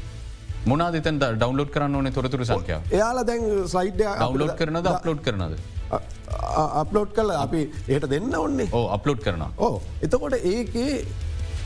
[0.70, 2.82] මොනාදතන් ඩවන්ලෝඩ් කරන්න ඕන තොරතුර සංඛ්‍යාව?
[2.96, 3.42] එයාලා දැන්
[3.74, 5.58] ස්ලයිඩ් ඩවන්ලෝඩ් කරනද අප්ලෝඩ් කරනද?
[6.82, 9.74] අප්ලෝඩ් කල අපි ඒට දෙන්න ඔන්නේ ඕ අප්ලෝඩ් කරන ඕ
[10.06, 10.94] එතකොට ඒකේ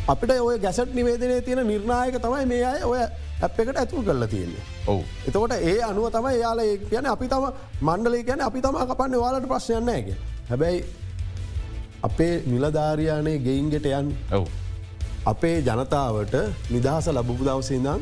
[0.08, 3.00] අපිට ඔය ගැසට් නිවේදනය තියෙන නිර්ණයක තමයි මේ අය ඔය
[3.44, 4.62] ඇප් එකට ඇතුල් කරලා තියෙන්නේ.
[4.86, 5.02] ඔවු.
[5.28, 7.46] එතකොට ඒ අනුව තමයි යාල ඒ කියන අපි තම
[7.88, 10.06] මණ්ඩලේ කියන අපි තම කපන්න වාලට ප්‍රශ්යන්නෑක
[10.50, 10.84] හැබැයි
[12.08, 14.46] අපේ නිලධාරයානය ගෙයින්ගෙට යන් ඔවු.
[15.32, 16.36] අපේ ජනතාවට
[16.70, 18.00] නිදහස ලබපු දවසේදම්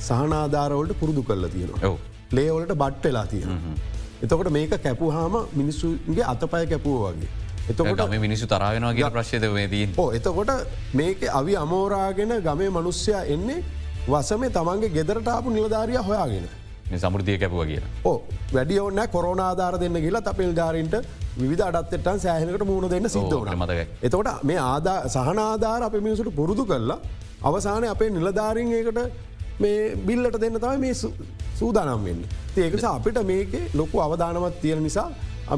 [0.00, 1.96] සහනාධාරවලට පුරුදු කරලා තියෙනවා
[2.32, 3.78] ලේවලට බට්ටලා තියෙන.
[4.22, 7.28] එතකොට මේක කැපුහාම මිනිස්සුන්ගේ අතපය කැපුව වගේ.
[7.70, 10.52] එතකොට මිනිසු තරාවෙනවා කිය ප්‍රශ්යද වේදී ඕ එතකොට
[10.94, 13.64] මේක අවි අමෝරාගෙන ගමේ මනුස්්‍යයා එන්නේ
[14.08, 16.48] වසමේ තමන්ගේ ගෙදරට ආපු නිලධාරය හොයාගෙන.
[16.94, 17.90] සමෘතිය කැපුව කියලා.
[18.04, 18.16] ඕ
[18.52, 20.96] වැඩි ඔන්න කොරෝනාධාර දෙන්න කියලා තපිල් ධාරීන්ට
[21.42, 23.86] විධ අඩත්තෙටන් සෑහනකට මුණ දෙන්න සිද්ධ වන මතකයි.
[24.02, 26.98] එතකොට මේ ආදා සහනාධාර අප මිනිසුට පුරුදු කරලා
[27.42, 29.00] අවසානය අපේ නිලධාරීන්ඒකට
[29.62, 30.94] මේ බිල්ලට දෙන්න තමයි මේ
[31.58, 32.24] සූදානම් වෙන්න.
[32.56, 35.10] ඒකස අපිට මේක ලොකු අවධානවත් තියෙන නිසා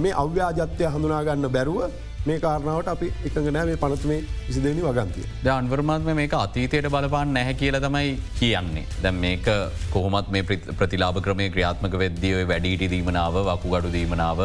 [0.05, 1.91] මේ අව්‍යාජත්‍යය හඳුනාගන්න බැරුව
[2.27, 5.27] මේ කාරණාවට අපි එකඟනෑ මේ පනතුමේ විසිදනි වගන්තිය.
[5.45, 8.85] ද අන්වර්මාත්ම මේක අතීතයට බලපාන්න නැහැ කියල තමයි කියන්නේ.
[9.03, 9.47] දැම් මේක
[9.95, 10.43] කොහොමත් මේ
[10.81, 14.43] ප්‍රතිලාබ ක්‍රමේ ක්‍රියාත්මක වෙද්දිය වැඩීට දීමනාව වකුගඩු දීමනාව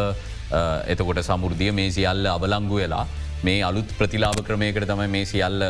[0.93, 3.05] එතකොට සමුෘදිය මේ සියල්ල අවලංගු වෙලා
[3.43, 5.67] මේ අලුත් ප්‍රතිලාබ ක්‍රමයකට තමයි මේ සියල්ල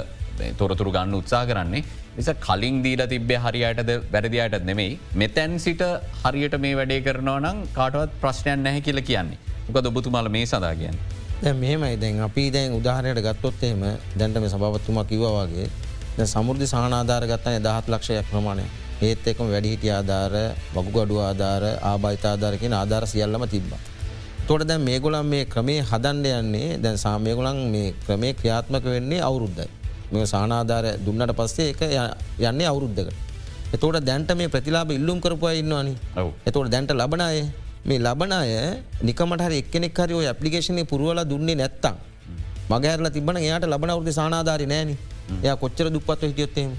[0.60, 1.84] තොරතුරු ගන්න උත්සා කරන්නේ
[2.17, 5.84] නිසා කලින් දීල තිබ්බේ හරියටද වැරදියට නෙමෙයි මෙතැන් සිට
[6.24, 10.97] හරියට මේ වැඩේ කරනවා නම් කාටවත් ප්‍රශ්නයන් නැහැ කියල කියන්නේ මොක ඔබතුමාල මේ සදා කියන්න.
[11.62, 13.82] මෙහෙමයි දැන් අපි දැන් උදාහරයට ගත්තොත්තේම
[14.19, 15.67] දැන්ටම සභාවත්තුමා කිවවාගේ
[16.17, 18.65] ද සමුෘදධ සහනාධාර ගත්තන දහත් ලක්ෂයක් ප්‍රමාණය
[19.02, 20.34] ඒත් එකම වැඩිහිටිය ආධාර
[20.76, 23.71] වගුගඩු ආධාර ආභයිතාධාරකින ආධාර සියල්ලම තිබ්බ.
[24.47, 29.69] තොට දැන් මේගොලන් මේ ක්‍රමේ හදන්ඩ යන්නේ දැන් සාමයගොලන් මේ ක්‍රමේ ක්‍රියාත්මක වෙන්නේ අවුරුද්ධයි.
[30.12, 31.82] මේ සානාධාර දුන්නට පස්සේ එක
[32.41, 33.15] යන්නේ අවුරුද්ධකට.
[33.74, 35.93] එතෝට දැන්ට මේ ප්‍රතිලාබ ඉල්ලුම් කරපුවා ඉන්නවානි.
[36.45, 37.28] එතෝට දැන්ට ලබනය
[37.86, 38.54] මේ ලබන අය
[39.02, 41.95] නිකමට හරි එක්කෙනෙක් හරි ඔය ඇපලිකේෂනය පුරුවල දුන්නේ නැත්තම්
[42.69, 44.89] මගෑරල තිබන එයාට ලබන අවුදු සානාධාරි නෑන.
[45.43, 46.71] එය කොච්චර දුපත්ව හිටියොත්තේම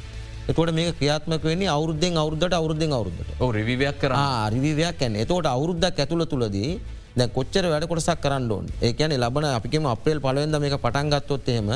[0.49, 4.13] එතොට මේ ක්‍රියාත්මක වෙන්නේ අවුද්ධෙන් අවුද්ධට අවුද්ධෙන් අවුද්ධට රිවියක් කර
[4.57, 6.71] රිවියක් ඇන එතෝට අවුරුද්දක් ඇතුළ තුළදී
[7.17, 8.67] දැ කොච්චර වැඩ කොටසක් කරන්න ඕන්?
[8.83, 11.69] ඒකන ලබන අපිකම අපේල් පලවෙන්ද මේක පටන්ගත්තොත්තේම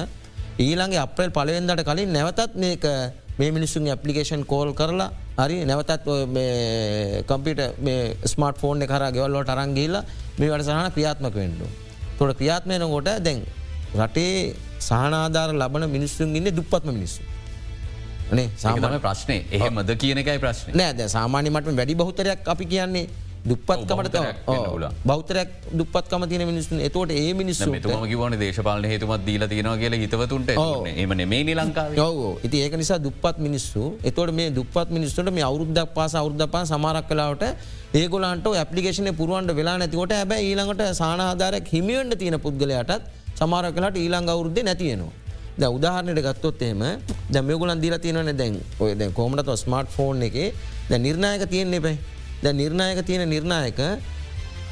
[0.59, 2.85] ඊළඟගේ අප්‍රල් පලවෙන්දට කලින් නැවතත් මේක
[3.38, 6.07] මේ මිනිස්සුන් ඇපලිකේෂන් කෝල් කරලා හරි නැවතත්
[7.29, 7.61] කම්පිට
[8.25, 10.05] ස්මර්ට ෆෝන් කර ගෙවල්ලෝට අරංගේල්ලා
[10.38, 11.66] මේ වැඩ සහන ක්‍රියාත්මක වෙන්ඩු.
[12.19, 13.45] තොට ක්‍රියාත්මයන කොට දැන්
[13.97, 17.23] රටේ සහනාධාර ලබන මිනිස්සුන් ඉන්න දුපත්ම මිනිස්සු.
[18.33, 23.07] නේ සාමාන ප්‍රශ්නය එහෙමද කියන එකයි ප්‍රශ්න නෑද සාමාන්‍ය මට වැඩි බහතරයක් අපි කියන්නේ
[23.51, 24.17] දුපත්කමට
[25.05, 30.53] බෞතරයක් දුපත්කම තින මිනිස්සු එතවට ඒ මිනිස්සු තුම කිවන දේශපාලන හේතුමත් දීල තියෙනවා කියල හිතවතුන්ට
[31.05, 35.93] එමන මේ නිලංකාව යෝ ඉති ඒක නිසා දුපත් මිනිස්සු එතවට මේ දුපත් මිනිස්සුට මේ අවුද්ධක්
[35.99, 37.45] පාස අවුද්ධපා සමාරක් කලාවට
[37.95, 43.07] ඒගොලන්ට ඇපලිකේෂන පුරුවන්ට වෙලා නැතිකොට හැබ ඊළඟට සානාධාරයක් හිමියන්ට තියෙන පුද්ගලයටත්
[43.37, 45.13] සමාර කලාට ඊළංග අවුද්ධ නැතියෙනවා.
[45.57, 46.83] ද උදාහරණයට ගත්තොත් එම
[47.33, 50.37] දැමයගුලන් දීලා තියෙනන දැන් ඔය දැ කෝමට ස්මර්ට ෆෝන් එක.
[50.91, 51.97] දැ නිර්ණයක තියෙන්නේ බයි
[52.42, 53.79] ද නිර්ණයක තියෙන නිර්ණයක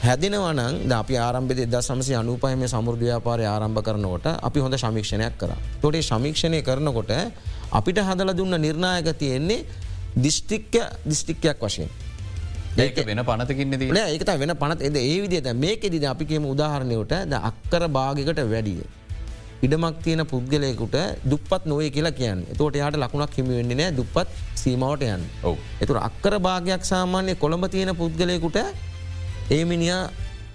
[0.02, 5.50] හැදෙනවනං ද අපි ආරම්භෙ ද සමසි අනුපහම සමුෘධ්‍යාපාරය ආරම්භ කරනකොට අපි හොඳ සමීක්ෂණයක් කර.
[5.82, 7.12] තොටේ සමීක්ෂණය කරනකොට
[7.72, 9.64] අපිට හදල දුන්න නිර්ණයක තියෙන්නේ
[10.16, 10.74] දිිෂ්ටික්ක
[11.04, 11.88] දිිෂ්ටික්කයක් වශයෙන්.
[12.76, 18.44] ඒක වෙන පනතකින්න ඒකත වෙන පනත් එද ඒ විදිත මේකෙදිද අපිකම උදාහරණයට ද අක්කර භාගිකට
[18.44, 18.84] වැඩිය.
[19.64, 22.40] ඉඩමක් තියෙන පුද්ගලයකුට දුපත් නොවේ කියලා කියන්න.
[22.58, 25.24] තෝට යාට ලකුණක් හිමිවෙන්නේ නෑ දුපත් සීමවට යන්න.
[25.80, 28.58] එතුර අක්කර භාගයක් සාමාන්‍ය කොළඹ තියෙන පුද්ගලයකුට
[29.50, 29.98] ඒමිනිිය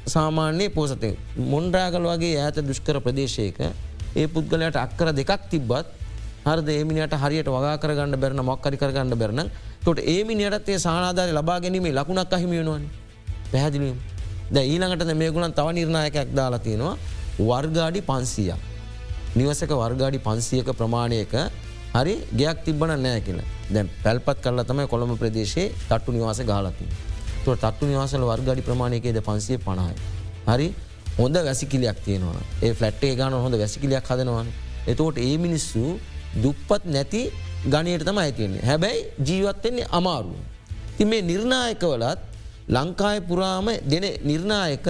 [0.07, 1.11] සාමාන්‍යය පෝසතය
[1.45, 3.59] මොන්ඩාගල වගේ ඇත දුෂ්කර ප්‍රදේශයක
[4.15, 5.87] ඒ පුද්ගලයට අක්කර දෙකක් තිබ්බත්
[6.45, 9.51] හර ඒමිනිට හරියට වගා කරගන්න බැරන මොක්කරි කරගන්න බැරන
[9.83, 12.89] තොට ඒමිනියටත් ඒ සානාධාරය ලබා ගැනීමේ ලකුණක් අහිමියෙනවන
[13.51, 13.97] පැහැදිලීම
[14.49, 16.97] ද ඊළඟට මේගුලන් තව නිර්ණයකයක් දාලා තියෙනවා.
[17.39, 18.59] වර්ගාඩි පන්සියක්
[19.35, 21.33] නිවසක වර්ගාඩි පන්සියක ප්‍රමාණයක
[21.93, 23.39] හරි ගයක් තිබන නෑ කියල
[23.69, 26.85] දැ පැල්පත් කරලා තමයි කොළඹ ප්‍රදේශයේ තට්ටු නිවාස ගාලති.
[27.43, 29.93] තුර තට්ටු නිවාසල වර්ගඩි ප්‍රමාණයකේද පන්සිය පණයි.
[30.47, 30.67] හරි
[31.17, 34.47] හොඳ වැසිකිලයක් තියෙනවා ඒ ෆලට්ේ ගාන හොඳ වැසිකිලයක් හදනවන්.
[34.87, 35.99] එතෝට ඒ මිනිස්සු
[36.43, 37.21] දුප්පත් නැති
[37.65, 40.33] ගනයට තම ඇතියන්නේ හැබැයි ජීවත්වෙන්නේ අමාරුව.
[40.97, 42.19] ති මේ නිර්ණයකවලත්
[42.69, 44.87] ලංකාය පුරාම දෙන නිර්ණයක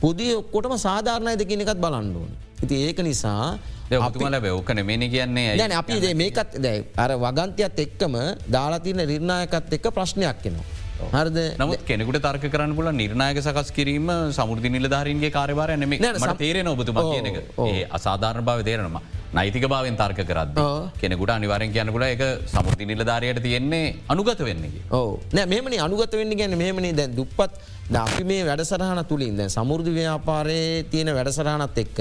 [0.00, 2.30] පොදිය ඔක්කොටම සාධාරණය දෙකින එකත් බලන්නුවන්.
[2.64, 3.58] ඉති ඒක නිසා
[3.90, 8.14] ඔතුමල බැව්කන මෙනි කියන්නේ දැන අපි මේකත් දැයි අර වගන්තයත් එක්කම
[8.48, 10.66] දාලාතින නිර්ණයකත් එක්ක ප්‍රශ්නයක් කෙනවා.
[11.10, 11.38] හරද?
[11.58, 15.96] නමුත් කෙනෙකුට තර්ක කරන්න පුල නිර්ණයක සකස් කිරීම සමුෘදි නිලධාරීන්ගේ කාරවාරය නෙම
[16.38, 17.40] තේරෙන ඔබතුම කියන එක.
[17.60, 19.02] ඒ අසාධාරණ භාව තේරනවා.
[19.32, 20.58] නයිතික භාවෙන් තර්ක කරත්
[20.98, 26.58] කෙනෙකුට අනිවාරෙන් කියනකුල එක සමුෘති නිලධාරයට තියෙන්නේ අනුගත වෙන්නේ ඕ නෑ මෙමනි අනුගත වෙන්න ගැන
[26.58, 27.52] මෙමනි දැන් දුප්පත්
[27.96, 32.00] අපි මේ වැඩසරහන තුළින් දැ සමුෘධ ව්‍යාපාරයේ තියෙන වැඩසරහනත් එක්ක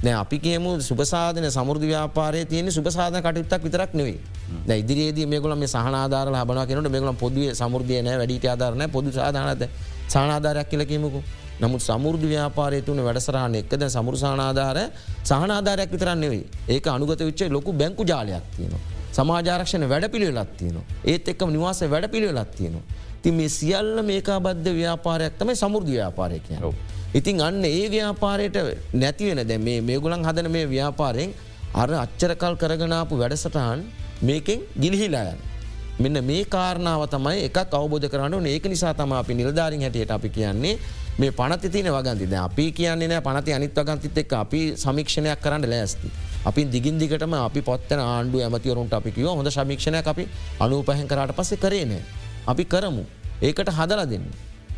[0.00, 4.18] දැ අපි කියමු සුපසාධන සමුෘධ ව්‍යාපාරය තියෙන සුපසාධන කටයුත්තක් විතරක් නෙවේ
[4.66, 9.62] ද ඉදිරියේදී මේකල මේ සහනාධාර ලබන කෙනට මේකල පොදුව සමුෘධයන වැඩිට ආධරන පොදු සාධනත
[10.08, 11.20] සානාධාරයක් කියලකීමකු
[11.60, 14.78] නමුත් සමුෘධ ව්‍යාපාරය තුන වැඩසරහන එක්කද සමුරසානාධාර
[15.24, 18.82] සහනාධාරයක් විතරන්නෙවේ ඒක අනුගත විච්චේ ලොකු බැංකු ජාලයක් තියෙනවා.
[19.12, 20.86] සමාජාරක්ෂණ වැඩ පිළිවෙලත් තියෙනවා.
[21.04, 22.84] ඒත් එක්කම නිවාස වැඩ පිළිවෙලත් තියෙනවා.
[23.22, 26.60] ති මේ සියල්ල මේකා බද්ධ ව්‍යාපාරයක් තමයි සමුෘධ ව්‍යාපාරය කියන.
[27.12, 28.56] ඉතින් අන්න ඒ ව්‍යාපාරයට
[28.94, 31.30] නැතිවෙන දැ මේ මේගුලන් හදන මේ ව්‍යාපාරයෙන්
[31.74, 33.80] අර අච්චරකල් කරගනාපු වැඩසටහන්
[34.22, 35.38] මේකෙන් ගිලිහිලායන්.
[35.98, 40.74] මෙන්න මේ කාරණාව තමයි එක අවබෝධ කරන්න ඒක නිසා තම අපි නිලධාරින් හැටියට අපි කියන්නේ
[41.18, 46.10] මේ පනති තින වගන්තිද අපි කියන්නේ නෑ පනති අනිත් වගන්තිත් එක් අපි සමික්ෂණයක් කරන්න ලෑස්ති.
[46.46, 50.24] අපි දිගින් දිගටම අපි පොත්තන ආණ්ඩු ඇමතිවරුන්ට අපි කිව හොඳ සමික්ෂණය අපි
[50.60, 52.02] අනුපහැන් කරට පස්සේ කරේනෑ.
[52.46, 53.02] අපි කරමු.
[53.42, 54.30] ඒකට හදල දෙන්න.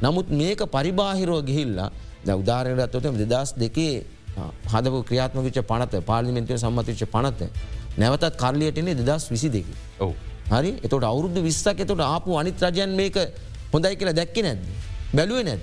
[0.03, 1.91] නමුත් මේක පරිබාහිරෝ ගිහිල්ලා
[2.27, 3.95] ද උදාරයට ඇත්තොතම දෙදස් දෙකේ
[4.73, 7.51] හදපු ක්‍රියාත්ම විච පනත පාලිමින්තය සම්මතිච්ච පනත
[7.99, 9.67] නැවතත් කරලියටනේ දෙදස් විසි දෙක.
[10.01, 10.15] ඔවු.
[10.51, 13.17] හරි එතට අවුරුදු විස්සක් එතට ආපු අනිත් රජයන් මේක
[13.73, 14.63] හොඳයි කියලා දැක්ක නැද්ද.
[15.15, 15.63] බැලුවේ නැද.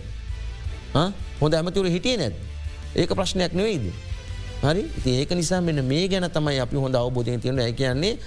[1.42, 2.36] හොඳ ඇමතුර හිටිය නැද.
[2.96, 3.92] ඒක ප්‍රශ්නයක් නෙවෙයිද.
[4.64, 4.84] හරි
[5.16, 8.18] ඒක නිසා මෙන්න මේ ගැන තමයි අපි හොඳ අවබෝධය තියෙන ඇ කියන්නේ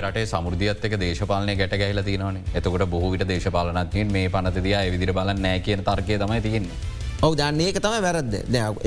[0.00, 5.82] රට සමුෘධියත්තක දේශපාලනය ගැට ගැහිල තිනවන එතකොට බොහවිට දේශපාලනත්යෙන් මේ පනතිදිය විදිර බල නෑ කියන
[5.84, 6.78] තර්කය තමයි තියන්නේ.
[7.26, 8.34] ඔව දන්න තම වැරද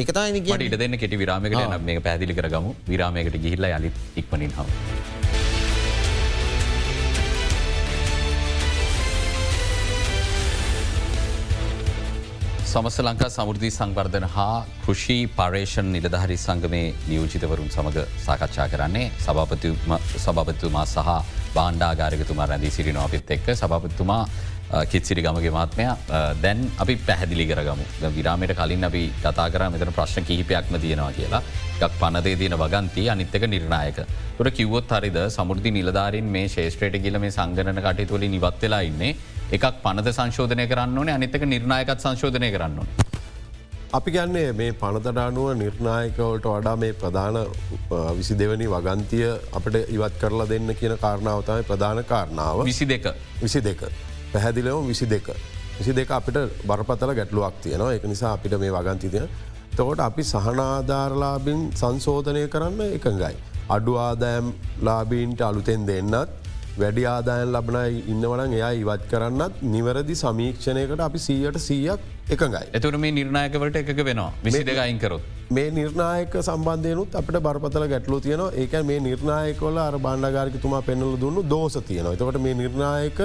[0.02, 0.12] එක
[0.68, 2.68] ඉට දෙන්න කෙටි විරාමකට මේ පැදිලි කරගම.
[2.88, 4.68] විරාමයකට ගිහිල්ල යලි ඉක්මනින් හව.
[12.72, 21.10] සමස ලංකා සමුෘධී සංවර්ධන හා කෘෂි පර්ේෂන් නිලධහරි සංගමේ නියෝජිතවරුන් සමඟ සාකච්ඡා කරන්නේ සභාපතිතුමා සහ
[21.58, 24.24] බාණ්ඩාගාරකතුමා රැඳී සිරිනවා අපිත් එක්ක සභාපතිතුමා
[24.92, 25.86] කිත්සිරි ගමගේ මාත්මය
[26.44, 27.86] දැන් අපි පැහැදිලි කරගමු.
[28.18, 31.42] විරාමයට කලින් අපි කතා කර මෙතන ප්‍රශ්න කිහිපයක්ම තියෙනවා කියලා.
[31.82, 34.00] එකක් පනදේ තියෙන වගන්ති අනිත්තක නිර්ණයක.
[34.38, 35.20] තුර කිව්වොත් හරිද?
[35.38, 39.16] සමුෘධි නිලධාරින් මේ ශේෂත්‍රයට කියල මේ සංගණන කටයතුවලි නිවත්වෙලා ඉන්නේ.
[39.56, 42.78] එකක් පනත සංශෝධනය කරන්න ඕනේ අනිත්තක නිර්ණයකත් සංශෝධනය කරන්න.
[43.98, 47.40] අපි ගන්නේ මේ පනතඩානුව නිර්ණයකවලට වඩා මේ ප්‍රධාන
[48.20, 49.26] විසි දෙවනි වගන්තිය
[49.60, 52.64] අපට ඉවත් කරලා දෙන්න කියන කාරණාවතමයි ප්‍රධාන කාරණාව.
[52.72, 53.12] විසි දෙක
[53.44, 53.84] විසි දෙක
[54.34, 55.30] පැහැදිලව විසි දෙක.
[55.78, 59.26] විසි දෙක අපිට බරපතල ගැටලුවක් තියෙනවා එක නිසා අපිට මේ වගන්තිතිය.
[59.72, 63.36] තකොට අපි සහනාධාරලාබින් සංශෝධනය කරන්න එකඟයි.
[63.70, 66.42] අඩු ආදෑම් ලාබීන්ට අලුතෙන් දෙන්නත්
[66.80, 72.66] වැඩි ආදායන් ලබනයි ඉන්නවන එයා ඉවත් කරන්නත් නිවැරදි සමීක්ෂණයකට අපි සීයට සීයක් එකඟයි.
[72.78, 75.24] එතුර මේ නිර්ණයකවට එක වෙනවා විසි දෙකයින්කරොත්.
[75.50, 81.78] මේ නිර්ණයක සම්බන්ධයනුත් අපට බරපතල ගැටලු තියනවා ඒක මේ නිර්ණයකොල අර බණ්ඩගාරිකතුමා පෙන්නල දුන්නු දෝස
[81.90, 82.16] තියනවා.
[82.16, 83.20] එතකට මේ නිර්ණයක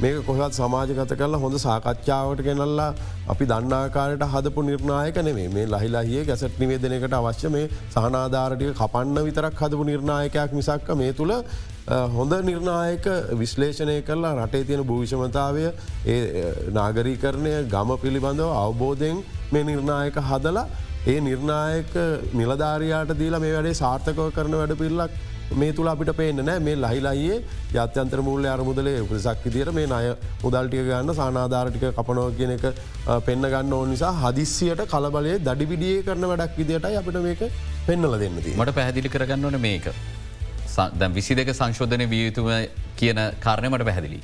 [0.00, 2.88] මේක කොහත් සමාජගත කරලා හොඳ සාකච්ඡාවට ගෙනල්ලා
[3.28, 9.84] අපි දන්නාකාරයට හදපු නිර්ණයක නෙවේ මේ ලහිලාහිය ගැසට නිවේදනකට අවශ්‍ය මේ සහනාධාරටික කපන්න විතරක් හදපු
[9.84, 11.34] නිර්ණයකයක් මිසක්ක මේ තුළ
[12.12, 15.66] හොඳ නිර්ණයක විශ්ලේෂණය කරලා රටේ තියෙන භූවිෂමතාවය
[16.06, 20.66] ඒ නාගරීකරණය ගම පිළිබඳව අවබෝධයෙන් මේ නිර්ණයක හදලා
[21.06, 21.94] ඒ නිර්ණයක
[22.34, 25.22] නිලධාරයාට දීලා මේ වැඩේ සාර්ථකව කරන වැඩ පිල්ලක්
[25.54, 27.38] මේ තුළ අපිට පේන්න නෑ මේ ලහිලයියේ
[27.72, 30.10] ජාත්‍යන්තර මූල්‍ය අරමුදලේ උපසක් විදිර මේ අය
[30.42, 32.66] මුදල්ටිය ගන්න සානාධාරටික කපනෝ කියන එක
[33.28, 37.48] පෙන්න්න ගන්න ඕ නිසා හදිස්සියට කලබලේ දඩිවිඩිය කරන වැඩක් විදිටයි අපිට මේක
[37.86, 39.88] පෙන්නල දෙන්නති මට පැහැදිලි කරගන්න ඕන මේක
[40.76, 42.48] දැ විසි දෙක සංශෝධනය විය යුතුම
[42.96, 44.20] කියන කාරණයමට පැහැදිලි.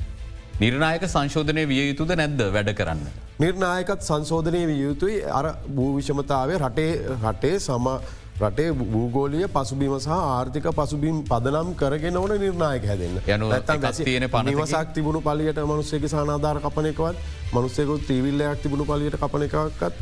[0.59, 3.05] නිර්ණයක සංශෝධනය විය යුතුද නැද්ද වැඩ කරන්න.
[3.39, 6.91] නිර්ණයකත් සංශෝධනය විය යුතුයි අර භූවිෂමතාවේ රටේ
[7.23, 7.87] රටේ සම
[8.41, 13.17] රටේ භූගෝලිය පසුබිම සහ ආර්ථික පසුබිම් පදනම් කරගෙන ඕන නිර්ණයක හැදන්න.
[13.27, 13.49] යනු
[13.99, 17.15] තියෙන පනිවසක් තිබුණු පලියට මනුස්සේක සානාධාර කපනකවත්
[17.53, 20.01] මනුස්සෙකු ත්‍රීවිල්ලයක් තිබුණු පලියට කපන එකක්ත්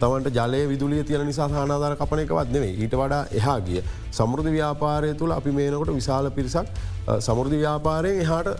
[0.00, 5.12] තමන්ට ජලය විදුලිය තියෙන නිසා සානාධාර කපන එකවත් නෙවේ ඊට වඩා එහා ගිය සමෘධ ව්‍යාපාරය
[5.14, 6.72] තුළ අපි මේනකොට විශාල පිරිසක්
[7.20, 8.50] සමෘධ ව්‍යාපාරයෙන් එහාට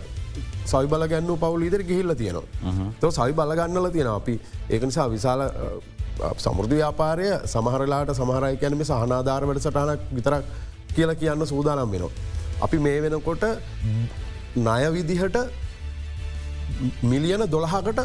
[0.65, 2.87] සවි බල ගැන්න පවුල් ඉදිර ගිහිල්ල තියෙනවා.
[2.99, 5.43] තව සවි බලගන්නල තියෙන අපි ඒක නිසා විශාල
[6.45, 10.43] සමෘධ ව්‍යාපාරය සමහරලාට සමහරයි කැනම සහනාධාර වැඩ සටනක් විතරක්
[10.95, 12.11] කියලා කියන්න සූදානම් වෙනවා.
[12.65, 13.43] අපි මේ වෙනකොට
[14.57, 15.37] ණය විදිහට
[17.11, 17.99] මිලියන දොළහකට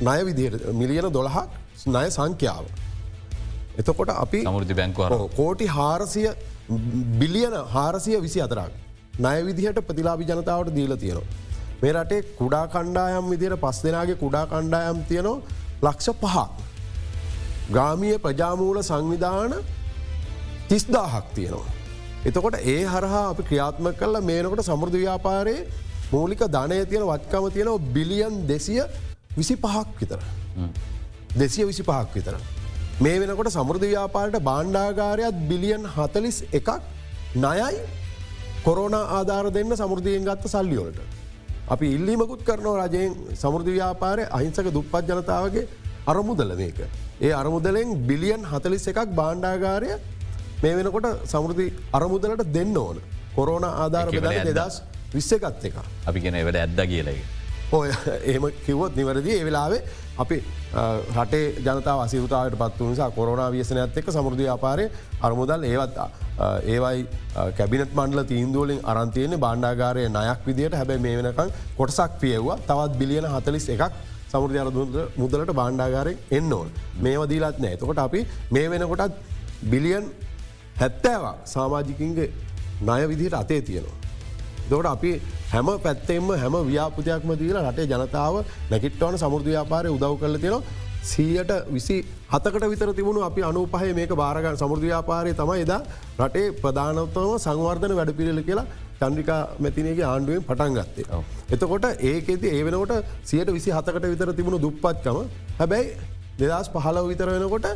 [0.00, 1.48] ණය විදිහට මිලියන දොළහක්
[1.86, 2.64] ණය සංඛ්‍යාව.
[3.80, 6.28] එතකොට අපි සමුෘධි බැංකුව කෝටි හාරසිය
[7.20, 8.72] බිලියන හාරසිය විසි අතරක්.
[9.24, 11.28] ණය විදිහට ප්‍රතිලාබි ජනතාවට දීල තියෙනවා.
[11.82, 15.36] මේ රටේ කුඩා කණ්ඩායම් විදිර පස් දෙනාගේ කුඩා කණ්ඩායම් තියනවා
[15.86, 16.36] ලක්ෂ පහක්.
[17.68, 19.52] ග්‍රාමිය ප්‍රජාමූල සංවිධාන
[20.68, 21.72] තිස්දාහක් තියෙනවා.
[22.24, 25.66] එතකොට ඒ හරහා අපි ක්‍රියාත්ම කල්ල මේනකොට සමෘධ ව්‍යාපාරයේ
[26.12, 28.80] මූලික ධනය තියෙන වත්කම තියෙනව බිලියන් දෙසිය
[29.36, 30.20] විසි පහක් විතර.
[31.34, 32.34] දෙසිය විසි පහක් විතර.
[33.00, 36.70] මේ වෙනකොට සමෘධ ව්‍යාපාරයට බාණ්ඩාගාරයක් බිලියන් හතලිස් එකක්
[37.36, 37.82] නයයි
[38.64, 41.00] කොරෝන ආධාර දෙන්න සමෘධයෙන් ගත්ත සල්ලියෝලට.
[41.68, 45.68] අපි ඉල්ලීමකුත් කරනව රජයෙන් සමෘධ ව්‍යාපාරය අහිංසක දුප්පත් ජනතාවගේ
[46.06, 46.80] අරමුදල මේක.
[47.20, 49.90] ඒ අරමුදලෙන් බිලියන් හතලිස් එකක් බාණ්ඩාගාරය
[50.62, 53.00] මේ වෙනකොට සමෘති අරමුදලට දෙන්න ඕන.
[53.34, 54.08] කොරෝන ආධාර
[54.50, 55.74] දෙදස් විස්සකත් එක.
[56.06, 57.18] අපි ගෙන එවට ඇද්ද කියලයි.
[57.70, 57.88] ඔය
[58.24, 59.80] ඒම කිවොත් නිවරදි ඒ වෙලාවේ
[60.18, 60.36] අපි
[61.16, 64.84] රටේ ජනතාව අසිරුතාවට පත් නිසා කොරන වියසනඇත් එක් සමුෘධ ආපාරය
[65.22, 65.98] අරමුදල් ඒවත්
[66.66, 67.02] ඒවයි
[67.58, 73.68] කැබිනත් මණ්ඩල තීන්දුවලින් අරන්තියන බණ්ඩාගාරය නයක් විදිට හැබැයි මේ වෙනකං කොටසක් පියව්වා තවත් බිලියන හතලිස්
[73.74, 73.84] එකක්
[74.32, 74.68] සමුෘධ අර
[75.20, 76.68] මුදලට බණ්ඩාගාරයෙන් එන්න ඕල්
[77.04, 77.76] මේවදීලත් නෑ.
[77.76, 79.14] තකොට අපි මේ වෙනකොටත්
[79.72, 80.04] බිලියන්
[80.80, 82.28] හැත්තෑවක් සාමාජිකින්ගේ
[82.82, 83.96] ණය විදිහට අතේ තියෙනවා.
[84.70, 85.12] දොට අපි
[85.52, 88.34] හැම පැත්තෙම හැම ව්‍යාපතියක්ම දීලා රටේ ජනතාව
[88.72, 90.86] නැකිට්ටවන සමුෘධ ව්‍යාපාරය උදව් කල තියෙනවා.
[91.02, 91.96] සීයට විසි
[92.32, 95.80] හතකට විතර තිබුණු අපි අනුපහය මේක භාරගන් සමුෘධ්‍යාපාරය තමයි එදා
[96.20, 98.66] රටේ ප්‍රධානතම සංවර්ධන වැඩ පිළිල කියලා
[99.00, 101.20] චන්ද්‍රිකා මැතිනගේ ආණ්ඩුවෙන් පටන් ගත්තේ.
[101.52, 105.18] එතකොට ඒකෙති ඒ වෙනකොට සියට විසි හතකට විතර තිබුණු දුප්පත්කම
[105.60, 105.86] හැබැයි
[106.40, 107.68] දෙදස් පහලව විතර වෙනකොට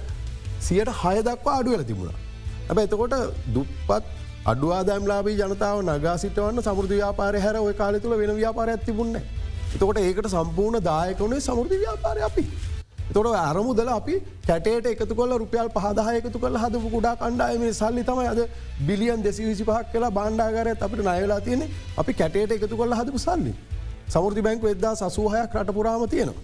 [0.60, 2.18] සියට හය දක්වා අඩුවල තිබුණ.
[2.68, 3.14] හැබැ එතකොට
[3.54, 4.02] දුප්පත්
[4.46, 9.16] අඩුවාදෑම්ලාබී ජනතාව නගා සිටවන්න සමුෘධ ව්‍යාපාරය හැර ඔය කාල තුළ වෙන ව්‍යාපාර ඇතිබුන්න.
[9.74, 12.44] එතකොට ඒකට සම්පූර්ණ දායකවනේ සමුෘධ ව්‍යාපාරය අපි.
[13.10, 14.14] තොට අරමුදල අපි
[14.46, 18.40] කැටේට එකතු කොල රුපියල් පහදායකතු කල හදපු කුඩා කණ්ඩායම සල්ලි තමයි අද
[18.86, 21.62] බිලියන් දෙසි විසි පහක් කියලා බණ්ඩාගරත් අපට නයලා තියෙන
[21.96, 23.52] අපි කැටේට එකතු කොල්ල හදපු සල්ලි.
[24.08, 26.42] සමුෘධි බැංකු එදදා සසූහයක් රට පුරාම තියෙනවා.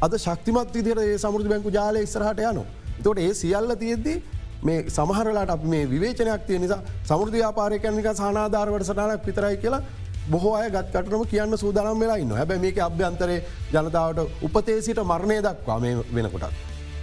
[0.00, 2.68] අද ශක්තිමත් විදිර ඒ සමුෘධ බැංකු ජාලය ඉස්රහට යනවා.
[3.02, 4.18] තොට ඒ සියල්ල තියෙද්දී
[4.62, 9.82] මේ සමහරලාට අප මේ විවේචනයක් තිය නිසා සමුෘධ ්‍යාපාරයකනික සනාධාරවට සටනක් විතරයි කියලා
[10.30, 13.38] බොහෝ අය ගත්කටනම කියන්න සූදානම් වෙලායින්න හැබැ මේක අභ්‍යන්තරේ
[13.72, 16.54] ජනතාවට උපතේසිට මරණය දක්වා මේ වෙනකොටත්.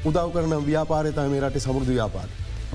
[0.05, 2.29] උදව් කරන ව්‍යාපාරතය මේ රට සමුෘධ ව්‍යාපාර.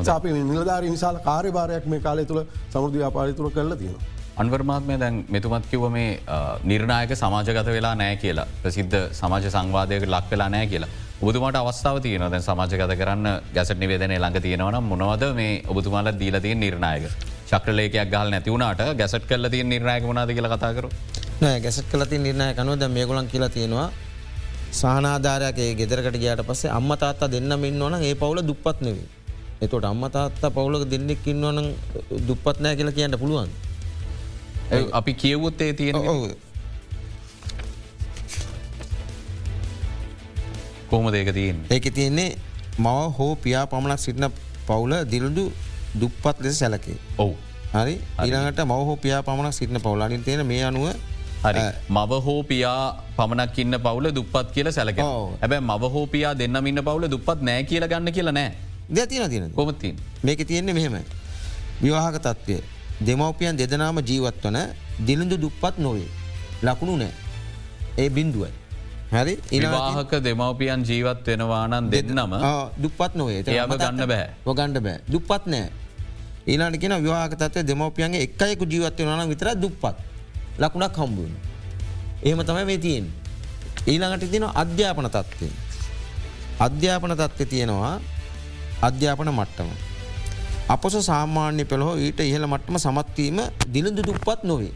[0.09, 4.22] අපි නිලධාර නිසාල කාර්යභාරයක් මේ කාලය තුළ සමුෘධ ව්‍යාපාරි තුළ කරලා තියෙනවා.
[4.37, 6.19] අන්වර්මාත්මය දැන් මෙතුමත් කිව මේ
[6.65, 10.89] නිර්ණයක සමාජගත වෙලා නෑ කියලා ප්‍රසිද්ධ සමාජ සංවාදයක ලක් වෙලා නෑ කියලා.
[11.23, 17.05] ඔබතුමාට අවස්ථාව තියන දැන් සමාජගත කරන්න ගැසට නිවේදන ළඟ තියෙනවන මොනවද මේ ඔබතුමාල දීලතිය නිර්ණයක.
[17.51, 20.89] චක්‍රලේකයක් ගල් නැතිවුණට ගැසට් කල්ල තිය නිර්ණයක වනාද කියල කතාකර
[21.43, 23.89] නෑ ගැසට් කලති නිර්ණය කනුවද මේගොලන් කියලා තියෙනවා
[24.81, 29.09] සානාධාරයගේ ගෙදරකට ගයාට පස්සේ අම්ම තාත්තා දෙන්න මෙන්න ඕන ඒ පවුල දුපත් නෙවේ.
[29.61, 31.69] එතොට අම්ම තාත්තා පවුලක දෙන්නෙක් ඉන්නවන
[32.29, 33.53] දුපත් නෑ කියලා කියන්න පුළුවන්.
[35.01, 35.97] අපි කියවුත් ඒ තියෙන
[40.91, 42.37] කොහොම දෙක තියෙන් ඒක තියන්නේ?
[42.79, 44.29] මව හෝ පියා පමණක් සිටින
[44.67, 45.45] පවුල දිරුදු
[46.01, 46.99] දුප්පත් ලෙස සැලකේ.
[47.19, 47.35] ඔවු.
[47.73, 47.95] හරි?
[48.25, 50.87] ඊළඟට මවහෝ පියා පමණක් සිටින පවුලනින් තියෙන මේ අනුව
[51.45, 51.63] හරි.
[51.89, 52.83] මව හෝ පියා
[53.17, 57.65] පමණක් ඉන්න පවුල දුපත් කියල සැලක හැබැ මව හෝ පියා දෙන්නම ඉන්න පවුල දුපත් නෑ
[57.71, 58.53] කියල ගන්න කියලා නෑ.
[58.97, 60.95] දැතින තින කොමතින් මේක තියෙන්නේ මෙහෙම
[61.83, 62.57] විවාහක තත්ත්වය
[63.09, 64.59] දෙමවපියන් දෙදනාම ජීවත් වන
[65.07, 66.11] දිලිඳු දුප්පත් නොවේ.
[66.63, 67.13] ලකුණු නෑ.
[67.99, 68.53] ඒ බින්දුවයි
[69.13, 69.35] හරි?
[69.57, 72.35] ඉවාහක දෙමවපියන් ජීවත් වෙනවානන් දෙන්නම
[72.83, 73.41] දුපත් නොවේ.
[73.43, 74.27] යම ගන්න බෑ.
[74.47, 74.99] ගණ්ඩ බෑ.
[75.13, 75.69] දුපත් නෑ.
[76.47, 79.97] ඊලාට කියෙන විවාහක තත්ව දෙමවපියන්ගේ එක්කයෙකු ජීවත් වෙනවාන විතර දුප්පත්.
[80.63, 81.35] ලකුණක් හම්බුවන
[82.23, 83.07] එහෙම තමයි මේ තියෙන්
[83.91, 85.49] ඊළඟට තින අධ්‍යාපන තත්ත්වය.
[86.67, 87.95] අධ්‍යාපන තත්ත්ව තියෙනවා
[88.89, 89.71] අධ්‍යාපන මට්ටම
[90.73, 93.39] අපොස සාමාන්‍ය පෙළහෝ ඊට ඉහළ මට්ටම සමත්වීම
[93.75, 94.73] දිලඳු දුප්පත් නොවේ.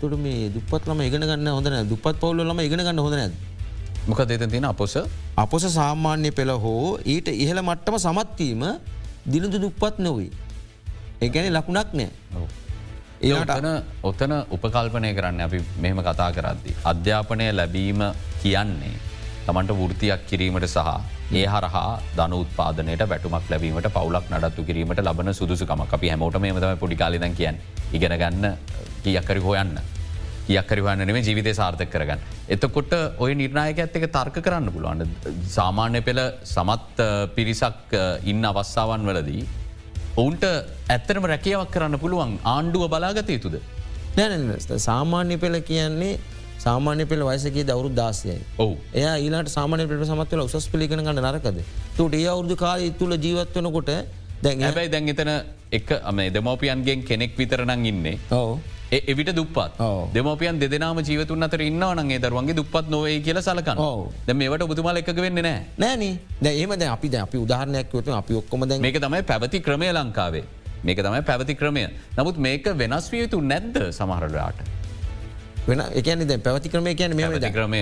[0.00, 3.34] තුට මේ දුපත්ලම ඉගෙන ගන්න හොඳන දුපත් පවුල්ලම ඉගෙන ගන්න හොඳ නැද
[4.08, 4.94] මොක දෙත තියෙන අපොස?
[5.36, 8.62] අපොස සාමාන්‍ය පෙළ හෝ ඊට ඉහළ මට්ටම සමත්වීම
[9.26, 10.30] දිලඳු දුප්පත් නොවේ.
[11.22, 12.10] ඒගැන ලකුණක් නෑ.
[13.28, 13.68] ඒටන
[14.08, 16.76] ඔත්තන උපකල්පනය කරන්න අපි මෙහෙම කතා කරද්දි.
[16.92, 18.02] අධ්‍යාපනය ලැබීම
[18.42, 18.94] කියන්නේ
[19.46, 20.90] තමන්ට වෘතියක් කිරීමට සහ
[21.32, 27.26] ඒ හරහා දන උත්පාදනයට බැටුමක් ලැබීමට පවලක් නඩත්තු කිරීමට ලබන සුදුසුකම අපි හැමෝට මේමතම පොඩිකාලිද
[27.40, 27.58] කියන්න
[27.92, 28.46] ඉගෙන ගන්න
[29.04, 29.74] කියක්කරි හොයන්න.
[30.46, 32.20] කියක්කරවන්න නෙම ජීවිතය සාර්ථක කරගන්න.
[32.48, 35.10] එතකොට ඔය නිර්ණයක ඇත්තක තර්ක කරන්න පුළුවන්න්න
[35.56, 39.44] සාමාන්‍ය පෙළ සමත් පිරිසක් ඉන්න අවස්ථාවන් වලදී.
[40.16, 40.44] ඔවුන්ට
[40.88, 43.56] ඇත්තරම රැකියාවක් කරන්න පුළුවන් ආණ්ඩුව බලාගත යුතුද.
[44.16, 46.18] නැ සාමාන්‍ය පෙළ කියන්නේ
[46.64, 48.38] සාමාන්‍ය පෙළ වයසගේ දවරු දාසයයි.
[48.58, 51.58] ඔහු එය ඊලාට සාමානය පෙට සමත්වල උසස් පිළිගෙන ගන්න නරකද?
[51.96, 53.90] තුට ඒ අවුදු කාල තුළ ජීවත්වනකොට
[54.44, 55.32] දැන් හැබැයි දැන් එතන
[55.72, 58.18] එක අමේ දෙමෝපියන්ගෙන් කෙනෙක් විතරනං ඉන්නේ.
[58.32, 58.60] ඕ
[58.92, 59.78] එවිට දුපත්
[60.14, 63.78] දෙමපියන් දෙදනාම ජීවතුන් අතර ඉන්නවනගේ දරුවන්ගේ දුපත් නොවේ කියල සලකන
[64.26, 66.02] ද මේට බුතුමල එකක වෙන්න නෑ නෑන
[66.52, 70.44] ඒමද අපි අපි උදාහරණයක් තු අපි ඔක්කොම මේක තමයි පැවති ක්‍රමය ලංකාවේ.
[70.84, 71.86] මේක තමයි පැවති ක්‍රමය.
[72.18, 74.81] නමුත් මේක වෙනස් විය යුතු නැද්ද සමහරලාට
[75.66, 77.80] වෙන එකන ද පැවති ක්‍රමය කියන මේ ක්‍රමය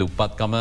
[0.00, 0.54] දුප්පත්කම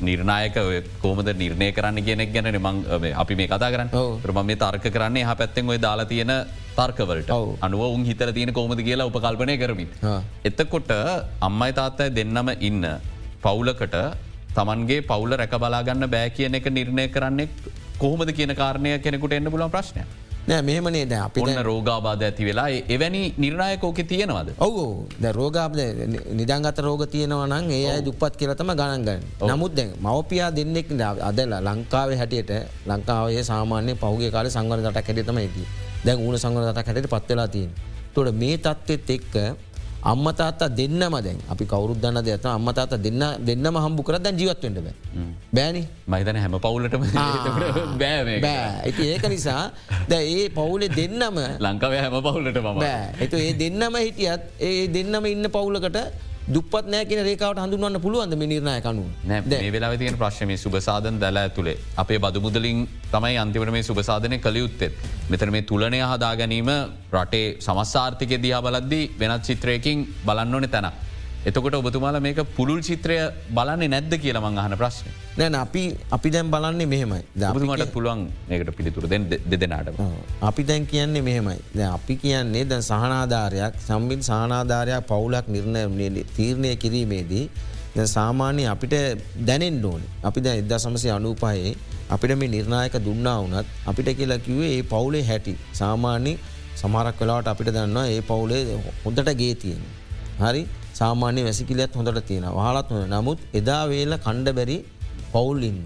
[0.00, 0.56] නිර්ණයක
[1.02, 2.76] කෝමද නිර්ණය කරන්න කියෙනෙක් ගැන මං
[3.22, 3.90] අපි මේ කතා කරන්න.
[4.24, 6.32] ප්‍රම මේ තර්ක කරන්නේ හ පැත්තෙන් ඔය දාලා තියෙන
[6.78, 7.30] තර්කවලට
[7.66, 9.88] අනුව උන් හිතර තියෙන කෝමද කියලා උපකල්පනය කරමින්.
[10.44, 10.90] එතකොට
[11.40, 12.86] අම්මයි තාත්තයි දෙන්නම ඉන්න
[13.42, 13.98] පවුලකට
[14.58, 17.48] තමන්ගේ පවුල රැක බලාගන්න බෑ කියන එක නිර්ණය කරන්නේ
[17.98, 20.02] කොහොමද කියන කාරණය කෙනෙකුට එන්න පුලන් ප්‍රශ්නය.
[20.48, 24.48] නෑ මෙහෙමනේ ද අපි රෝගාබාධ ඇති වෙලා එවැනි නිර්ණයකෝක තියෙනවද.
[24.58, 24.84] ඔවු
[25.14, 25.76] ද රෝගාබ
[26.32, 30.88] නිදංගත රෝග තියෙනවනං ඒ අයි දුපත් කියලතම ගණන්ගන්න නමුත් දැන් මවපියා දෙන්නෙක්
[31.22, 32.52] අදල ලංකාවේ හැටියට
[32.86, 35.64] ලංකාවේ සාමාන්‍ය පහුගේ කාල සංගන දට හැටතම ඇති
[36.04, 37.70] දැන් ඌන සංගන දට හැට පත්වෙලා තියෙන්
[38.14, 39.34] තොට මේ තත්ත්වෙත් එක්ක
[40.02, 41.38] අම්මතාත්තා දෙන්නම දැන්.
[41.50, 44.94] අපි කවරුද්දන්න දෙත අම්මතාත දෙන්න දෙන්නම හම්බු කර දැන් ජීවත්වෙන්ට බෑ.
[45.52, 45.82] බෑනි.
[46.06, 47.02] මයිතන හැම පවුලටම
[47.98, 48.38] බෑ
[48.84, 49.70] ඇති ඒක නිසා
[50.08, 53.12] ද ඒ පවුලේ දෙන්නම ලංකාව හැම පවුලට බෑ.
[53.20, 55.98] එතු ඒ දෙන්නම හිටියත් ඒ දෙන්නම ඉන්න පවුලකට
[56.48, 62.18] දුපත් නෑකන රේකාවට හඳුන්වන්න පුළුවන්ද මිනිර්ණය කනු නෑ වෙලා තියෙන ප්‍රශ්නම සුභසාධන දැල ඇතුළේ අපේ
[62.24, 62.78] බදු මුදලින්
[63.12, 64.94] තමයි අන්තිවට මේ සුභසාධනය කළයුත්තෙත්
[65.30, 66.70] මෙතන මේ තුලනය හදා ගැනීම
[67.14, 70.88] රටේ සමස්සාර්ථික දිහා බලද්දී වෙනත් චිත්‍රයකින් බලන්න ඕනෙ තැන.
[71.46, 73.16] එතකොට ඔබතුමාල මේක පුළුල් චිත්‍රය
[73.50, 75.10] බලන්නේ නැද්ද කියලමං අහන ප්‍රශ්නය.
[75.38, 79.90] නැන අපි අපි දැන් බලන්නේ මෙහෙමයි ඔබතුමට පුළුවන් ඒකට පිළිතුර දෙදෙනට.
[80.42, 87.46] අපි දැන් කියන්නේ මෙහෙමයි ද අපි කියන්නේ දැන් සහනාධාරයක් සම්බින් සහනාධාරයක් පවුලක් නිර්ණය තීරණය කිරීමේදී
[88.06, 88.94] සාමාන්‍ය අපිට
[89.46, 91.76] දැනෙන් ඕන අපි දැ එදදා සමසය අනූපහයේ
[92.10, 96.38] අපිට මේ නිර්ණයක දුන්නා වනත් අපිට කියලා කිවේ ඒ පවුලේ හැටි සාමාන්‍ය
[96.74, 98.62] සමරක් වෙලාට අපිට දන්නවා ඒ පවුලේ
[99.04, 99.82] හොඳට ගේ තියෙන.
[100.40, 100.66] හරි
[100.98, 104.76] සාමාන්‍ය වැසිකිලත් හොඳට තියෙන හලත් හො නමුත් එදා වේල කණ්ඩ බැරි
[105.32, 105.80] පවුල්ඉන්න.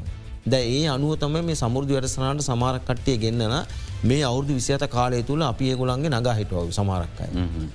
[0.45, 3.55] ද ඒ අනුව තම මේ සමුෘදු වැඩසනාට සමාරක් කට්ටිය ගෙන්න්නන
[4.03, 7.29] මේ අවුදු විසිත කාලය තුළ අපි ඒගොලන්ගේ නගා හිටුව සමාරක්කයි.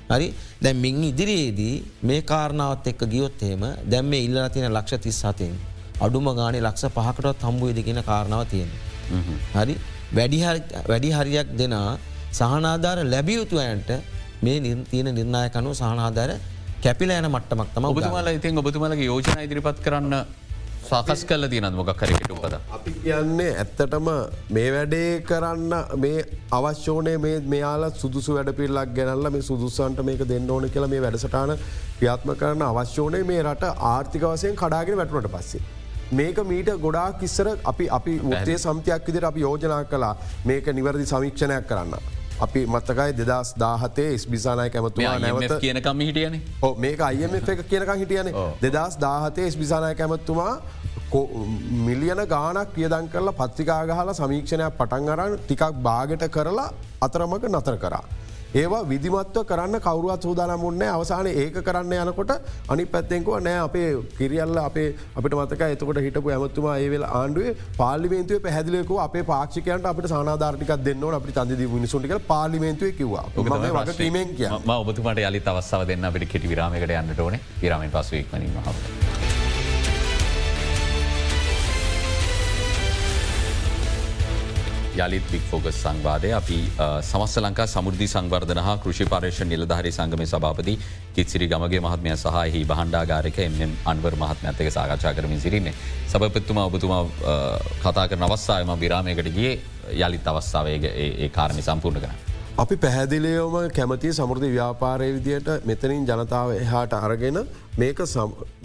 [0.10, 0.28] හරි
[0.64, 5.54] දැ මින් ඉදිරියේදී මේ කාරණාවත් එක්ක ගියොත්තේම දැම් මේ ඉල්ල තින ලක්ෂ තිස් සතින්
[6.02, 8.70] අඩුම ගානේ ලක්ෂ පහකටත් හම්බුවේදගෙන කාරණාව තියෙන.
[9.56, 9.76] හරි
[10.90, 11.90] වැඩි හරියක් දෙනා
[12.34, 13.90] සහනාධාර ලැබියයුතුවයන්ට
[14.42, 16.32] මේ තියෙන නිර්ණයකනු සහනාධාර
[16.88, 20.14] කැපිල යන මට්ටමක් තම ඔබතුමල ඉතින් ඔබතුමලගේ යෝජන ඉදිරිපත් කරන්න
[20.90, 22.54] සාකස් කල තියනත් මොක් කරකට උපද.
[22.76, 24.08] අපි කියන්නේ ඇත්තටම
[24.58, 25.74] මේ වැඩේ කරන්න
[26.04, 26.22] මේ
[26.60, 31.56] අවශ්‍යෝනය මේ මෙයාල සුදුසු වැඩ පිල්ලක් ගැනල්ල මේ සුදුසන්ට මේක දෙන්න ඕන කියලා මේ වැඩසටාන
[31.98, 35.64] ක්‍රියාත්ම කරන්න අවශ්‍යෝනය මේ රට ආර්ථික වසයෙන් කඩාගෙන වැටුවට පස්සේ.
[36.12, 40.14] මේක මීට ගොඩා කිස්සර අපි අපි උත්තේ සම්තියක් විදිර අපි යෝජනා කලා
[40.46, 42.17] මේක නිවැරදි සමීක්ෂණයක් කරන්න.
[42.46, 46.36] අපි මත්තකයි දෙදස් දාහතේ ස්බිසානය කැමතුවා නැවත කියනකම හිටියන.
[46.78, 48.30] මේක අයම එක කියනක හිටියන.
[48.62, 50.54] දෙදස් දාහතේ ස්බිසානය කැමත්තුමා
[51.88, 56.70] මිලියන ගානක් පියදන් කරලා පත්තිකාගහල සමීක්ෂණයක් පටන් අරන් ටිකක් බාගට කරලා
[57.02, 58.04] අතරමක නතර කරා.
[58.58, 62.32] ඒවා විදිමත්ව කරන්න කවරුවත් සූදානම් මුන්නේ අවසාන ඒක කරන්න යනකොට
[62.68, 63.88] අනි පැත්තෙන්කුව නෑ අපේ
[64.18, 70.76] කිරියල්ල අපේ අපිට මතක එතකොට හිටපු ඇමත්තුමා ඒවෙල ආණ්ඩුවේ පාලිමේන්තුව පැහදිලෙකු අපේ පාක්ෂිකයන්ට අපට සානාධාර්ටිකක්
[70.84, 73.26] දෙන්න අපට තන්දි මිනිසුන්ටික පාලිමේන්තුව කිවවා.
[73.82, 77.42] වගකීමෙන් කිය ඔබතුමට යලි අවස්සාව දෙන්න අපිට කෙටි විරාමකට යන්නට ඕන.
[77.62, 79.37] විරාමෙන් පසුවක්මනීම හව.
[85.00, 86.58] යළිත් වික් ෆෝගස් සංවාදය අපි
[87.02, 90.76] සමස්ස ලංකා සමුෘදි සංවර්ධන හා කෘෂි පර්ේෂ නිලධහරි සංගම සභාපති
[91.16, 93.58] කිත්සිරි ගමගේ මහත්මය සහහි බහන්ඩාගාරක එම
[93.94, 95.76] අන්වර් මහත්මඇතක සාකච්ඡා කරමින් සිරින්නේ
[96.12, 97.02] සභපත්තුම ඔබතුමා
[97.84, 99.52] කතා කරන අවස්සායම විරාමයකට ගිය
[100.06, 102.20] යළිත් අවස්ථාවය ඒ කාරණි සම්පූර්ණ කරන්න.
[102.58, 107.42] අපි පැහැදිලියෝම කැමති සමෘධි ව්‍යාපාරය විදියට මෙතනින් ජනතාව එහාට අරගෙන
[107.78, 108.00] මේක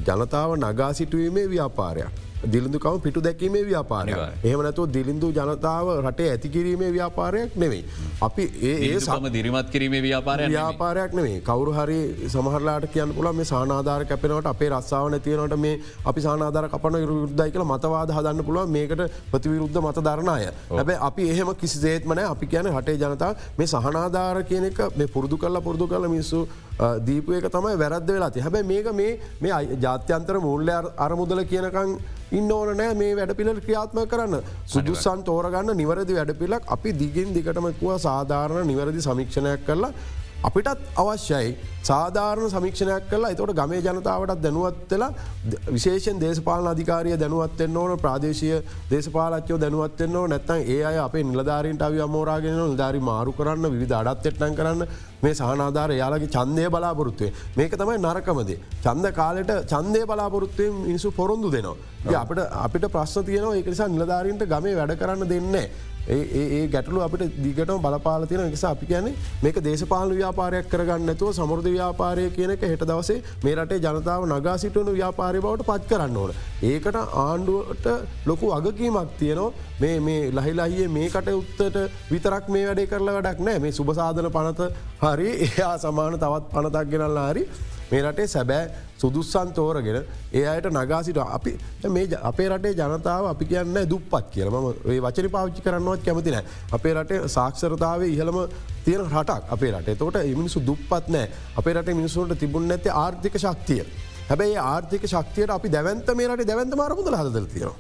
[0.09, 2.32] ජනතාව නගා සිටුවීමේ ව්‍යාපාරයක්.
[2.45, 4.15] දිලිඳුකම පිටු දැකීමේ ව්‍යාපාරය
[4.45, 7.85] එහමනැතුව දිලිඳු ජනතාව රටේ ඇතිකිරීමේ ව්‍යාපාරයක් නෙවෙයි.
[8.23, 14.05] අපි ඒ සම දිරිමත් කිරීමේ ව්‍යාපාරය ව්‍යාපාරයක් නෙවේ කවරු හරි සමහරලාට කියන්න පුල මේ සානාධාර
[14.05, 15.75] කැපෙනවට අපේ රස්සාාව නැතිවනට මේ
[16.05, 21.55] අපි සානාධාර කපන විරුද්ධයි කියල මතවාද හදන්න පුළුව මේකට ප්‍රතිවිරුද්ධ මත ධරණය හැබැ අපි එහෙම
[21.55, 26.09] කිසි සේත්මන අපි කියන හටේ ජනතා මේ සහනාධාර කියන එක මේ පුරදු කරලා පුරදු කල
[26.09, 26.43] මිස්සු
[26.79, 30.69] දීපු එක තමයි වැරද්ද වෙලාති හැබැ මේක මේ මේ ජාත්‍යන්තර මුල්ල
[30.99, 31.99] අරමුදල කියනකං
[32.33, 34.41] ඉන්න ඕන නෑ මේ වැඩ පිළ ක්‍රියාත්ම කරන්න.
[34.67, 39.93] සුදුසන් තෝරගන්න නිවැරදි වැඩ පිලක් අපි දිගින් දිගටමකුව සාධාරණ නිවැරදි සමීක්ෂණයක් කරලා
[40.45, 41.57] අපිටත් අවශ්‍යයි.
[41.83, 45.11] සාධාරණ සමීක්ෂණයක් කලා එතවට ගමේ ජනතාවටත් දැනුවත්වෙලා
[45.69, 48.51] විශේෂෙන් දේශපාලන අධිකාරය දැනුවත්වෙන්න ඕන ප්‍රාදේශය
[48.91, 54.59] දේශපාලච්චෝ දැනුවත්වෙන්න නැත්තන් ඒ අය අපේ නිලධාරීන්ට අවි අමෝරාගෙන නිධාරි මාරු කරන්න විධ අඩත් එට්ටන්
[54.59, 54.83] කරන්න.
[55.23, 61.77] මේ සහනාධාර යාලගේ චන්දය බලාපොරොත්තුවේ මේක තමයි නරකමදේ චන්ද කාලට චන්දය බලාපොරොත්තුවයෙන් මිනිසු පොරොන්දු දෙනවා.
[62.15, 63.55] අපට අපිට ප්‍රශ්න තියනවා.
[63.55, 65.67] ඒකනිසා නිලධාරීන්ට ගමේ වැඩ කරන්න දෙන්නේ.
[66.09, 72.25] ඒ ගැටලු අපට දිගටම බලපාල තියෙන නිසා අපි කියන්නේ මේක දේශපාල ව්‍යාපාරයක් කරගන්නතුව සමෘධ ව්‍යාපාරය
[72.31, 76.33] කියනක හෙට දවසේ මේ රටේ ජනතාව නගා සිටුවන ව්‍යාපාරය බවට පත් කරන්න ඕන.
[76.65, 77.87] ඒකට ආණ්ඩුවට
[78.27, 81.79] ලොකු අගකීමක් තියනවා මේ මේ ලහිලාහියේ මේ කටයුත්තට
[82.11, 84.73] විතරක් මේ වැඩේ කරලා වැඩක් නෑ මේ සුභසාධන පනත
[85.03, 87.45] හරි එයා සමාන තවත් පනතක් ගෙනල්ලා හරි
[87.93, 88.65] මේ රටේ සැබෑ
[88.99, 89.99] සුදුස්සන් තෝරගෙන
[90.33, 91.53] ඒ අයට නගාසිට අපි
[91.89, 94.51] මේ ජ- අපේ රටේ ජනතාව අපි කියන්න දුප්පත් කියල.
[94.51, 94.57] ම
[94.89, 98.39] ඒ වචන පාච්චි කරන්නවත් කැමති නෑ අපේ රටේ සාක්ෂරතාව ඉහළම
[98.85, 99.99] තියෙන රටක් අපේ රට.
[99.99, 101.27] තෝට මිනිසු දුප්පත් නෑ
[101.57, 103.83] අපේ රට මිනිසුන්ට තිබුණ නැති ආර්ථික ශක්තිය.
[104.29, 107.79] හැබැයි ආර්ථික ශක්තියට අපි දැවන්ත මේ රට දැවන්ත මාරමුදල හදල තියෙනවා.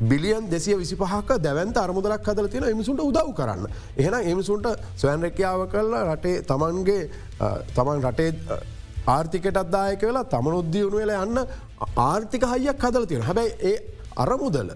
[0.00, 3.64] බිලියන් දෙසිය විසිපහක දැවන්ත අරමුදලක් හදල තියෙන එමිසුන්ට උදව් කරන්න.
[3.96, 4.66] එහෙන එමිසුන්ට
[4.96, 7.00] ස්වයන් රැකියාව කරලා රටේ තමන්ගේ
[7.40, 8.58] අ, තමන් රටේ අ,
[9.14, 11.38] ආර්ථිකටත් දායක වෙලා තමන උද්දියුණු වෙලා යන්න
[12.08, 13.76] ආර්ථික හයියක් හදල තියෙන හැබැයි ඒ
[14.24, 14.70] අරමුදල.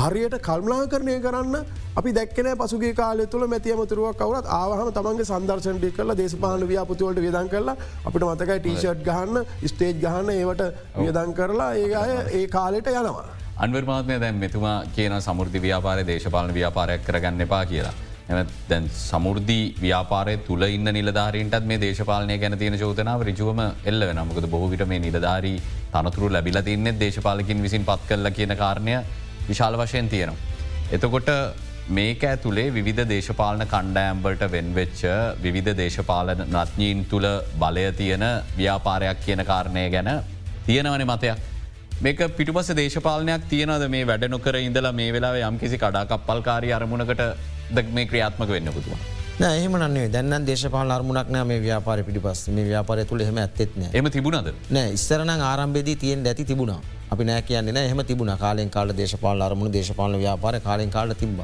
[0.00, 1.56] හරියට කල්මලා කරණය කරන්න
[2.00, 7.76] අපි දැක්කන පසුගේ කාල තුළ මැතියමතුරුවක් කවරත් ආවහම තමන්ගේ සන්දර්ශනටි කරලා දේශපාල ව්‍යාපතිවලට වියදන් කරලා
[8.06, 10.62] අපිට මතකයි ටීෂට් ගහන්න ස්ටේජ් ගහන්න ඒවට
[11.00, 13.26] වියදන් කරලා ඒ අය ඒ කාලෙට යනවා.
[13.64, 17.94] අන්වර්මාත්මය දැන් මෙතුමා කියන සමුෘධි ව්‍යාපාරය දේශපාලන ව්‍යාපාරයක් කරගන්න එපා කියලා.
[18.30, 24.20] එම දැන් සමුෘද්ධී ව්‍යාපාරය තුළ ඉන්න නිලධාරීන්ටත් මේ දේශපාලනය ගැන තියෙන චෝතනාව රිජුවම එල්ල වෙන
[24.28, 25.56] මොකද බොහවිට මේ නිලධාරී
[25.94, 28.94] තනතුරු ලැබිල තින්නේ දේශපාලකින් විසින් පත් කල්ල කියන කාරණය
[29.48, 30.38] විශාල වශයෙන් තියෙනවා.
[30.92, 31.30] එතකොට
[31.90, 35.00] මේක ඇතුළේ විධ දේශපාලන කණ්ඩෑම්බට වෙන්වෙච්ච
[35.42, 37.28] විවිධ දේශපාලන නත්ඥීන් තුළ
[37.58, 38.26] බලය තියෙන
[38.56, 40.10] ව්‍යාපාරයක් කියන කාරණය ගැන
[40.66, 41.38] තියෙනවන මතයක්.
[42.00, 47.24] මේක පිටුපස දේශපාලනයක් තියනද මේ වැඩ නොකර ඉඳලා මේ වෙලා යම්කිසි කඩාකප්පල්කාරී අරමුණකට
[47.74, 49.00] ද මේ ක්‍රියාත්මක වෙන්න පුතුවා.
[49.40, 54.10] එහම නේ දැන්න දේශපාල අරමුණක් නෑ මේ ව්‍යාපාර පිටිපස් මේ ව්‍යාපාරය තුළ එහම ඇත්තෙත්න එම
[54.10, 54.48] තිබුණද.
[54.70, 59.72] නෑ ඉස්සරන ආරම්භෙදී තියෙන් ඇති තිබුණා අපි නෑ කියන්නේ එහම තිබුණ කාලෙන් කාල දේශපාල අරමුණ
[59.72, 61.40] දේශපාල ව්‍යාපාර කාලෙන් කාල තිබ.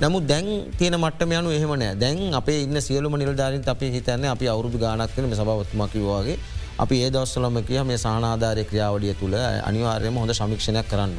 [0.00, 0.46] නමුත් දැන්
[0.78, 5.32] තියෙන මට්ටම යනු එහෙමනෑ දැන් අපේ ඉන්න සියලුම නිල්ධාරින් අපේ හිතන්න අපි අවුරුදු ගානක් කන
[5.32, 6.38] සබවත්මකිවවාගේ
[6.78, 11.14] අපි ඒ දවස්සලම කිය මේ සානාධාරය ක්‍රියාවලිය තුළ අනිවාර්යම හොඳ සමික්ෂණයක් කරන්න.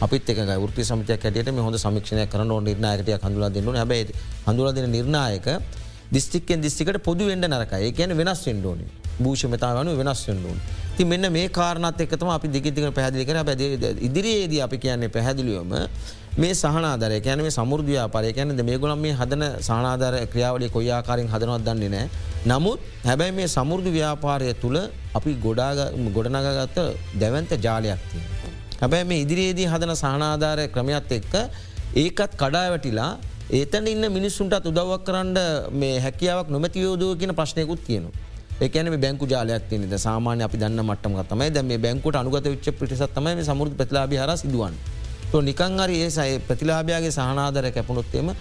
[0.00, 4.14] අපිත් එක ෘති සමතයක් ඇට හොඳ සමික්ෂණය කරන නිර්නායකටය හඳුලා දෙන්නු හැබයි
[4.46, 5.48] හඳුලා දෙන නිර්ණයක
[6.10, 8.86] දිස්තික්ෙන් දිස්තිකට පොදු වෙන්ඩ නරක ඒ කියන වෙනස් වෙන්ඩෝනි
[9.18, 10.62] භූෂ මතාවනු වෙනස් වෙන්ඩුවන්
[10.96, 13.60] ති මෙන්න මේ කාරනත් එක්තම අපි දිගිතික පැදිලි කර බැද
[14.00, 15.76] ඉදිරියේදී අපි කියන්නේ පැහැදිලියොම
[16.36, 21.90] මේ සහනාදර කැන මේ සමුෘධ්‍යාපාරය කැනද මේ ගොලම් මේ හදන සහනාධර ක්‍රියාවලි කොයිආකාරෙන් හදනවත් දන්නේ
[21.90, 22.08] නෑ
[22.46, 24.80] නමුත් හැබැයි මේ සමුෘධ ව්‍යාපාරය තුළ
[25.14, 25.78] අපි ගොඩාග
[26.10, 26.78] ගොඩනගගත්ත
[27.20, 28.29] දැවන්ත ජාලයක් තිය.
[28.80, 31.34] හැබැයි මේ ඉදිරියේදී හදන සහනාධාරය ක්‍රමයත් එක්ක
[32.02, 33.12] ඒකත් කඩාවැටිලා
[33.58, 35.38] ඒතන ඉන්න මිනිස්සුන්ටත් උදවක් කරන්න
[35.82, 38.14] මේ හැකියාවක් නොමැතියෝදෝ කියන ප්‍රශ්නයකුත් කියනවා.
[38.66, 43.28] එකන බැංකු ජාලයක් තියනද සාමාන්‍ය අපි දන්න මට්ටම තමයි දැ මේ බැංකුට අනුගත විච්ච පිටිසත්තම
[43.28, 44.74] මේ සමුෘධ ප්‍රතිලාබි හර සිදුවන්.
[45.32, 48.32] તો නිකං හරි ඒ සය ප්‍රතිලාභයාගේ සහනාදර කැපුණොත්තේම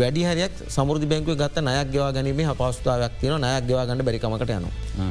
[0.00, 4.66] වැඩිහරයක් සමුෘධ බැංකුව ගත්ත නයක් ගෙවා ගැනීම පස්ථාවක් තියන නයක් ගෙවා ගන්න බැරිකමට යන.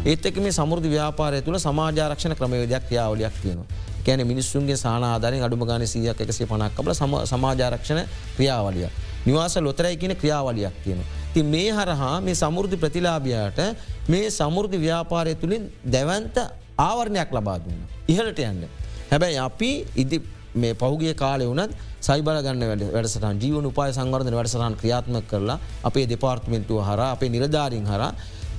[0.05, 3.95] ඒත්තක මේ සමුෘධ ව්‍යාපාරය තුළ සමාජාරක්ෂණ ක්‍රමවේදයක් ක්‍රියාවලයක් තියෙනවා.
[4.06, 6.93] කැන මිනිස්සුන්ගේ සානාධරෙන් අඩුම ගාන සියක් එකසේ පනක් කබල
[7.26, 8.01] සමාජාරක්ෂණ
[8.38, 8.88] ක්‍රියාවලිය.
[9.26, 11.10] නිවාස ලොතරයි කියන ක්‍රියාවලියක් තියෙනවා.
[11.34, 13.60] ති මේ හරහා මේ සමුෘධ ප්‍රතිලාභයාට
[14.08, 16.38] මේ සමුෘධ ව්‍යාපාරය තුළින් දැවන්ත
[16.80, 17.82] ආවරණයක් ලබා දුන්න.
[18.08, 18.64] ඉහලට යන්න.
[19.12, 20.18] හැබැයි අපි ඉදි
[20.56, 26.06] මේ පහුගේ කාලය වනත් සයිබල ගන්න වැඩ වැඩසටන් ජීවන උපාය සංවර්ධන වැඩසටන් ක්‍රියාත්ම කරලා අපේ
[26.06, 28.03] දෙපාර්ත්මෙන්ටුව හර අපේ නිලධාරින් හර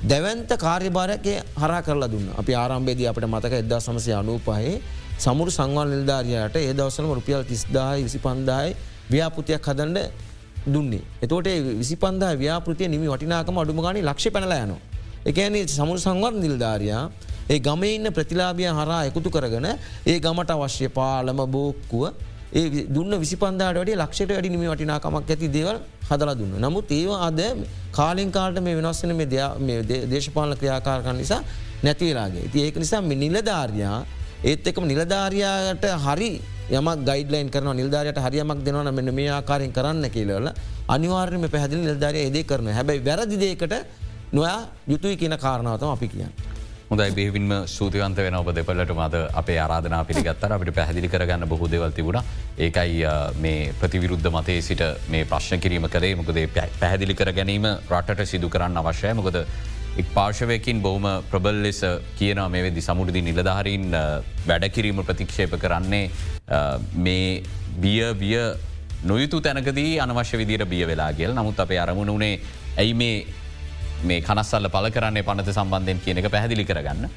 [0.04, 1.26] දැවන්ත කාර්යභාරයක
[1.56, 4.76] හරා කරලා දුන්න අපි ආරම්භේදී අපට මතක එදදා සමසය අනූපහයේ
[5.18, 8.76] සමුරු සංවල් නිල්ධාරයට ඒ දවසලම රුපියල් තිස්දායි විසි පන්දායි
[9.10, 10.26] ව්‍යාපෘතියක් හදන්ඩ
[10.66, 11.48] දුන්නේ එතෝට
[11.78, 14.80] විසි පන්දා ව්‍යාපෘතිය නිමි වටිනාකම අඩුමගනි ලක්ෂ පැනල යනවා.
[15.24, 17.02] එකන සමුරු සංවර් නිල්ධාරයා
[17.48, 19.68] ඒ ගම ඉන්න ප්‍රතිලාබිය හරා එකතු කරගෙන
[20.06, 22.04] ඒ ගමට අවශ්‍ය පාලම බෝක්කුව
[22.52, 26.58] ඒ දුන්න විසිපන්දාට වැඩ ලක්ෂට වැඩි නිම වටිනාකමක් ඇති දේවල් හදල දුන්න.
[26.58, 27.40] නමුත් ඒවා අද
[27.92, 29.80] කාලින් කාලට මේ වෙනස්සන මේ
[30.12, 31.42] දේශපාලන ක්‍රියාකාරකන් නිසා
[31.82, 32.46] නැතිවෙලාගේ.
[32.52, 33.98] ති ඒක නිසා නිලධාරයා
[34.50, 36.30] ඒත් එකම නිලධාරයාට හරි
[36.78, 40.46] යම ගයිඩලයින් කරන නිල්ධාරයට හරියමක් දෙනවන මෙන්න මේ ආකාරයෙන් කරන්න කියලවල
[40.94, 43.74] අනිවාර්යම පැහදිලි නිල්ධාරය ඒදේ කරන හැබැයි වැරදිදේකට
[44.38, 44.60] නොයා
[44.92, 46.32] යුතුයි කියන කාරණාවතම අපි කියන්න.
[46.90, 51.90] හොඳයි බේවින්ම සූතිවන්ත වෙන ඔබ දෙපලට මද අපේ ආරාධනා පිළිගත්තර අපිට පැහදිලි කරගන්න බොහෝ දෙවල්
[51.98, 52.22] තිබුණ.
[52.58, 53.02] ඒකයි
[53.44, 54.84] මේ ප්‍රතිවිරුද්ධ මතේ සිට
[55.14, 56.38] මේ ප්‍රශ්න කිරීම කරේ මොකද
[56.82, 59.14] පැහදිලි කර ගැනීම රටට සිදු කරන්න අවශ්‍යය.
[59.20, 59.42] මොකද
[59.96, 61.80] එක් පාර්ශවයකින් බොහම ප්‍රබල් ලෙස
[62.18, 63.86] කියන මේ වෙදි සමුෘදි නිලධහරින්
[64.48, 66.04] වැඩකිරීම ප්‍රතික්ෂේප කරන්නේ
[67.06, 67.42] මේ
[67.80, 68.36] බිය විය
[69.04, 72.34] නොයුතු තැනකදී අනවශ්‍ය විදිර බිය වෙලාගේල් නමුත් අපේ අරමුණ වනේ
[72.76, 73.16] ඇයි මේ
[74.04, 77.08] මේ කනස්සල්ල පල කරන්නේ පනත සම්බන්ධයෙන් කියන එක පැහදිලි කරගන්න.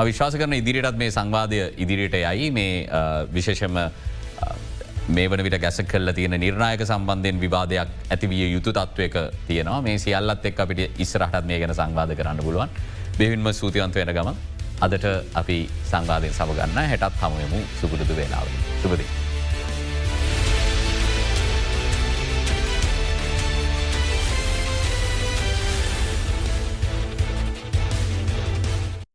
[0.00, 2.86] විශ්වාස කරන ඉදිරියටත් මේ සංවාදය ඉදිරියට යයි මේ
[3.34, 3.78] විශේෂම
[5.08, 9.80] මේ වන විට ගැස කල්ල තියෙන නිර්ණයක සම්බන්ධයෙන් විවාදයක් ඇතිවිය යුතු තත්වයක තියෙනවා.
[9.82, 12.68] මේ සියල්ලත් එක් අපිට ඉස්රහටත් මේ ගැන සංවාධ කරන්න පුළුවන්.
[13.18, 14.34] බෙවින්ම සූතිවන්ත වෙන ගම
[14.80, 15.58] අදට අපි
[15.92, 18.46] සංවාධයෙන් සබගන්න හැටත් හමුවමු සුපුරුදු වෙලාව.
[18.82, 19.27] සුපදී.